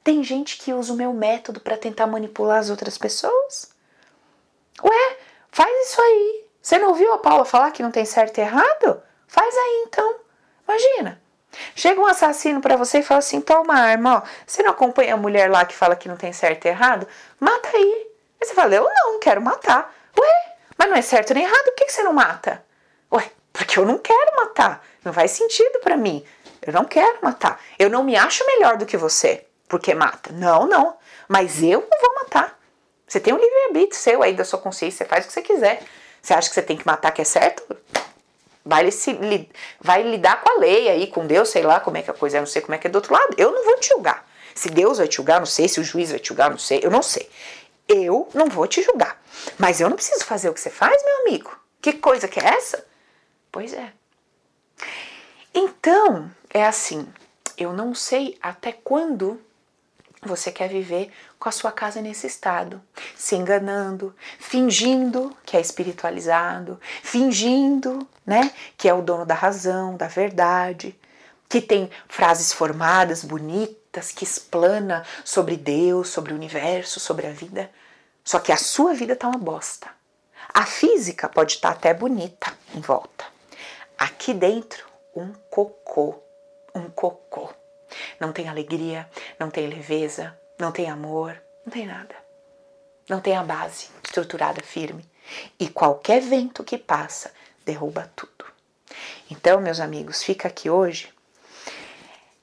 Tem 0.02 0.22
gente 0.22 0.58
que 0.58 0.74
usa 0.74 0.92
o 0.92 0.96
meu 0.96 1.14
método 1.14 1.60
para 1.60 1.78
tentar 1.78 2.06
manipular 2.06 2.58
as 2.58 2.68
outras 2.68 2.98
pessoas? 2.98 3.70
Ué, 4.82 5.16
faz 5.50 5.88
isso 5.88 6.02
aí. 6.02 6.44
Você 6.60 6.78
não 6.78 6.88
ouviu 6.88 7.12
a 7.14 7.18
Paula 7.18 7.44
falar 7.46 7.70
que 7.70 7.82
não 7.82 7.90
tem 7.90 8.04
certo 8.04 8.36
e 8.36 8.42
errado? 8.42 9.02
Faz 9.26 9.54
aí 9.56 9.84
então. 9.86 10.16
Chega 11.84 12.00
um 12.00 12.06
assassino 12.06 12.62
para 12.62 12.76
você 12.76 13.00
e 13.00 13.02
fala 13.02 13.18
assim: 13.18 13.42
toma 13.42 13.74
arma, 13.74 14.16
ó. 14.16 14.22
Você 14.46 14.62
não 14.62 14.70
acompanha 14.70 15.12
a 15.12 15.16
mulher 15.18 15.50
lá 15.50 15.66
que 15.66 15.74
fala 15.74 15.94
que 15.94 16.08
não 16.08 16.16
tem 16.16 16.32
certo 16.32 16.64
e 16.64 16.68
errado? 16.68 17.06
Mata 17.38 17.68
aí. 17.74 18.06
Aí 18.40 18.46
você 18.48 18.54
fala: 18.54 18.74
eu 18.74 18.84
não, 18.84 19.20
quero 19.20 19.42
matar. 19.42 19.94
Ué, 20.18 20.54
mas 20.78 20.88
não 20.88 20.96
é 20.96 21.02
certo 21.02 21.34
nem 21.34 21.44
errado, 21.44 21.62
por 21.62 21.74
que 21.74 21.90
você 21.90 22.02
não 22.02 22.14
mata? 22.14 22.64
Ué, 23.12 23.30
porque 23.52 23.78
eu 23.78 23.84
não 23.84 23.98
quero 23.98 24.34
matar. 24.34 24.82
Não 25.04 25.12
faz 25.12 25.32
sentido 25.32 25.78
para 25.80 25.94
mim. 25.94 26.24
Eu 26.62 26.72
não 26.72 26.86
quero 26.86 27.18
matar. 27.20 27.60
Eu 27.78 27.90
não 27.90 28.02
me 28.02 28.16
acho 28.16 28.46
melhor 28.46 28.78
do 28.78 28.86
que 28.86 28.96
você 28.96 29.44
porque 29.68 29.94
mata. 29.94 30.32
Não, 30.32 30.66
não. 30.66 30.96
Mas 31.28 31.62
eu 31.62 31.86
não 31.90 32.00
vou 32.00 32.14
matar. 32.14 32.58
Você 33.06 33.20
tem 33.20 33.34
um 33.34 33.38
livre-arbítrio 33.38 34.00
seu 34.00 34.22
aí 34.22 34.32
da 34.32 34.46
sua 34.46 34.58
consciência, 34.58 35.04
você 35.04 35.04
faz 35.04 35.26
o 35.26 35.28
que 35.28 35.34
você 35.34 35.42
quiser. 35.42 35.82
Você 36.22 36.32
acha 36.32 36.48
que 36.48 36.54
você 36.54 36.62
tem 36.62 36.78
que 36.78 36.86
matar 36.86 37.12
que 37.12 37.20
é 37.20 37.26
certo? 37.26 37.62
Vai, 38.64 38.90
se, 38.90 39.18
vai 39.80 40.02
lidar 40.02 40.40
com 40.40 40.56
a 40.56 40.60
lei 40.60 40.88
aí, 40.88 41.06
com 41.06 41.26
Deus, 41.26 41.50
sei 41.50 41.62
lá 41.62 41.80
como 41.80 41.98
é 41.98 42.02
que 42.02 42.10
a 42.10 42.14
coisa 42.14 42.38
é, 42.38 42.40
não 42.40 42.46
sei 42.46 42.62
como 42.62 42.74
é 42.74 42.78
que 42.78 42.86
é 42.86 42.90
do 42.90 42.96
outro 42.96 43.12
lado. 43.12 43.34
Eu 43.36 43.52
não 43.52 43.64
vou 43.64 43.78
te 43.78 43.88
julgar. 43.88 44.26
Se 44.54 44.70
Deus 44.70 44.98
vai 44.98 45.08
te 45.08 45.16
julgar, 45.16 45.38
não 45.38 45.46
sei. 45.46 45.68
Se 45.68 45.80
o 45.80 45.84
juiz 45.84 46.10
vai 46.10 46.18
te 46.18 46.28
julgar, 46.28 46.50
não 46.50 46.58
sei. 46.58 46.80
Eu 46.82 46.90
não 46.90 47.02
sei. 47.02 47.28
Eu 47.86 48.28
não 48.32 48.46
vou 48.48 48.66
te 48.66 48.82
julgar. 48.82 49.20
Mas 49.58 49.80
eu 49.80 49.88
não 49.88 49.96
preciso 49.96 50.24
fazer 50.24 50.48
o 50.48 50.54
que 50.54 50.60
você 50.60 50.70
faz, 50.70 51.02
meu 51.04 51.20
amigo. 51.26 51.54
Que 51.82 51.92
coisa 51.92 52.26
que 52.26 52.40
é 52.40 52.44
essa? 52.44 52.86
Pois 53.52 53.74
é. 53.74 53.92
Então, 55.52 56.30
é 56.50 56.64
assim. 56.64 57.06
Eu 57.58 57.72
não 57.72 57.94
sei 57.94 58.38
até 58.40 58.72
quando 58.72 59.40
você 60.28 60.50
quer 60.50 60.68
viver 60.68 61.12
com 61.38 61.48
a 61.48 61.52
sua 61.52 61.72
casa 61.72 62.00
nesse 62.00 62.26
estado, 62.26 62.80
se 63.16 63.36
enganando, 63.36 64.14
fingindo 64.38 65.36
que 65.44 65.56
é 65.56 65.60
espiritualizado, 65.60 66.80
fingindo, 67.02 68.06
né, 68.26 68.52
que 68.76 68.88
é 68.88 68.94
o 68.94 69.02
dono 69.02 69.26
da 69.26 69.34
razão, 69.34 69.96
da 69.96 70.06
verdade, 70.06 70.98
que 71.48 71.60
tem 71.60 71.90
frases 72.08 72.52
formadas, 72.52 73.22
bonitas, 73.24 74.10
que 74.10 74.24
explana 74.24 75.04
sobre 75.24 75.56
Deus, 75.56 76.08
sobre 76.08 76.32
o 76.32 76.36
universo, 76.36 76.98
sobre 76.98 77.26
a 77.26 77.30
vida. 77.30 77.70
Só 78.24 78.38
que 78.38 78.50
a 78.50 78.56
sua 78.56 78.94
vida 78.94 79.14
tá 79.14 79.28
uma 79.28 79.38
bosta. 79.38 79.88
A 80.52 80.64
física 80.64 81.28
pode 81.28 81.54
estar 81.54 81.70
tá 81.70 81.74
até 81.74 81.94
bonita 81.94 82.52
em 82.74 82.80
volta. 82.80 83.24
Aqui 83.98 84.34
dentro, 84.34 84.84
um 85.14 85.32
cocô, 85.50 86.22
um 86.74 86.90
cocô. 86.90 87.50
Não 88.24 88.32
tem 88.32 88.48
alegria, 88.48 89.06
não 89.38 89.50
tem 89.50 89.66
leveza, 89.66 90.34
não 90.58 90.72
tem 90.72 90.88
amor, 90.88 91.38
não 91.66 91.70
tem 91.70 91.86
nada. 91.86 92.14
Não 93.06 93.20
tem 93.20 93.36
a 93.36 93.42
base 93.42 93.90
estruturada 94.02 94.62
firme. 94.62 95.04
E 95.60 95.68
qualquer 95.68 96.22
vento 96.22 96.64
que 96.64 96.78
passa 96.78 97.30
derruba 97.66 98.10
tudo. 98.16 98.46
Então, 99.30 99.60
meus 99.60 99.78
amigos, 99.78 100.22
fica 100.22 100.48
aqui 100.48 100.70
hoje 100.70 101.12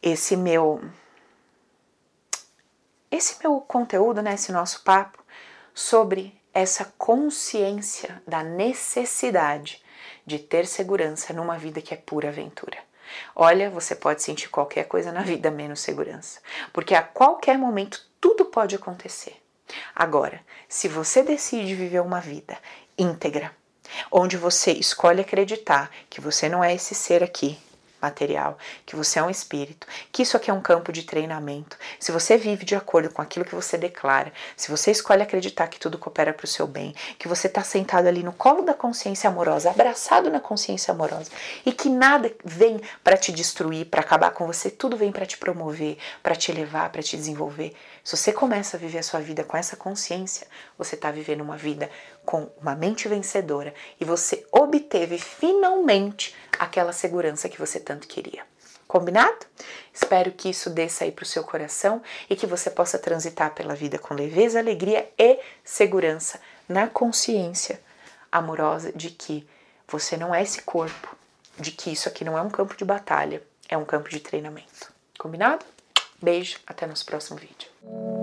esse 0.04 0.38
meu 0.38 0.80
esse 3.10 3.42
meu 3.42 3.60
conteúdo, 3.60 4.22
né, 4.22 4.36
esse 4.36 4.52
nosso 4.52 4.84
papo 4.84 5.18
sobre 5.74 6.40
essa 6.54 6.94
consciência 6.96 8.22
da 8.28 8.44
necessidade 8.44 9.84
de 10.28 10.38
ter 10.38 10.68
segurança 10.68 11.34
numa 11.34 11.58
vida 11.58 11.82
que 11.82 11.92
é 11.92 11.98
pura 11.98 12.30
aventura. 12.30 12.78
Olha, 13.36 13.70
você 13.70 13.96
pode 13.96 14.22
sentir 14.22 14.50
qualquer 14.50 14.86
coisa 14.86 15.12
na 15.12 15.22
vida 15.22 15.50
menos 15.52 15.80
segurança, 15.80 16.40
porque 16.72 16.96
a 16.96 17.02
qualquer 17.02 17.58
momento 17.58 18.06
tudo 18.20 18.46
pode 18.46 18.76
acontecer. 18.76 19.42
Agora, 19.96 20.42
se 20.68 20.88
você 20.88 21.24
decide 21.24 21.76
viver 21.76 22.02
uma 22.02 22.20
vida 22.20 22.58
íntegra, 22.98 23.52
onde 24.12 24.38
você 24.38 24.72
escolhe 24.72 25.22
acreditar 25.22 25.90
que 26.10 26.22
você 26.22 26.48
não 26.48 26.64
é 26.64 26.74
esse 26.74 26.94
ser 26.96 27.24
aqui, 27.24 27.58
material, 28.02 28.58
que 28.86 28.96
você 28.96 29.20
é 29.20 29.24
um 29.24 29.30
espírito, 29.30 29.88
que 30.12 30.24
isso 30.24 30.36
aqui 30.36 30.50
é 30.50 30.54
um 30.54 30.62
campo 30.62 30.92
de 30.92 31.04
treinamento. 31.04 31.78
Se 32.00 32.12
você 32.12 32.38
vive 32.38 32.66
de 32.66 32.76
acordo 32.76 33.10
com 33.10 33.22
aquilo 33.22 33.46
que 33.46 33.56
você 33.56 33.78
declara, 33.78 34.34
se 34.56 34.72
você 34.72 34.92
escolhe 34.92 35.22
acreditar 35.22 35.68
que 35.68 35.80
tudo 35.80 35.98
coopera 35.98 36.34
para 36.34 36.46
o 36.46 36.48
seu 36.48 36.68
bem, 36.68 36.96
que 37.18 37.28
você 37.28 37.48
está 37.48 37.64
sentado 37.64 38.08
ali 38.08 38.24
no 38.24 38.34
colo 38.34 38.64
da 38.64 38.74
consciência 38.74 39.30
amorosa, 39.30 39.70
abraçado 39.70 40.30
na 40.30 40.40
consciência 40.40 40.92
amorosa, 40.94 41.32
e 41.66 41.72
que 41.72 41.90
nada 41.90 42.32
vem 42.44 42.82
para 43.04 43.18
te 43.18 43.32
destruir, 43.32 43.86
para 43.86 44.02
acabar 44.02 44.32
com 44.32 44.46
você, 44.48 44.70
tudo 44.70 44.98
vem 44.98 45.12
para 45.12 45.26
te 45.26 45.38
promover, 45.38 45.98
para 46.24 46.36
te 46.36 46.52
elevar, 46.52 46.90
para 46.92 47.04
te 47.04 47.16
desenvolver. 47.16 47.74
Se 48.04 48.18
você 48.18 48.32
começa 48.32 48.78
a 48.78 48.80
viver 48.80 49.00
a 49.00 49.04
sua 49.04 49.20
vida 49.20 49.44
com 49.44 49.56
essa 49.56 49.76
consciência, 49.76 50.48
você 50.78 50.96
está 50.96 51.12
vivendo 51.12 51.42
uma 51.42 51.58
vida 51.58 51.90
com 52.26 52.50
uma 52.62 52.76
mente 52.76 53.08
vencedora 53.08 53.74
e 54.00 54.06
você 54.06 54.46
obteve 54.52 55.18
finalmente 55.18 56.36
aquela 56.58 56.94
segurança 56.94 57.50
que 57.50 57.58
você 57.58 57.80
tanto 57.80 58.08
queria. 58.08 58.44
Combinado? 58.88 59.46
Espero 59.94 60.32
que 60.34 60.50
isso 60.50 60.70
desça 60.70 61.06
aí 61.06 61.12
para 61.14 61.24
o 61.24 61.26
seu 61.26 61.44
coração 61.44 62.02
e 62.30 62.36
que 62.36 62.46
você 62.46 62.70
possa 62.70 63.00
transitar 63.00 63.54
pela 63.54 63.74
vida 63.74 63.98
com 63.98 64.14
leveza, 64.14 64.60
alegria 64.60 65.10
e 65.18 65.40
segurança, 65.64 66.42
na 66.68 66.88
consciência 66.88 67.80
amorosa 68.30 68.92
de 68.92 69.10
que 69.10 69.48
você 69.88 70.18
não 70.18 70.36
é 70.36 70.42
esse 70.42 70.62
corpo, 70.62 71.16
de 71.58 71.72
que 71.72 71.92
isso 71.92 72.08
aqui 72.08 72.26
não 72.26 72.38
é 72.38 72.42
um 72.42 72.50
campo 72.50 72.76
de 72.76 72.84
batalha, 72.84 73.42
é 73.70 73.78
um 73.78 73.86
campo 73.86 74.10
de 74.10 74.20
treinamento. 74.20 74.92
Combinado? 75.18 75.66
Beijo, 76.22 76.60
até 76.68 76.86
nosso 76.86 77.06
próximo 77.06 77.38
vídeo. 77.38 78.21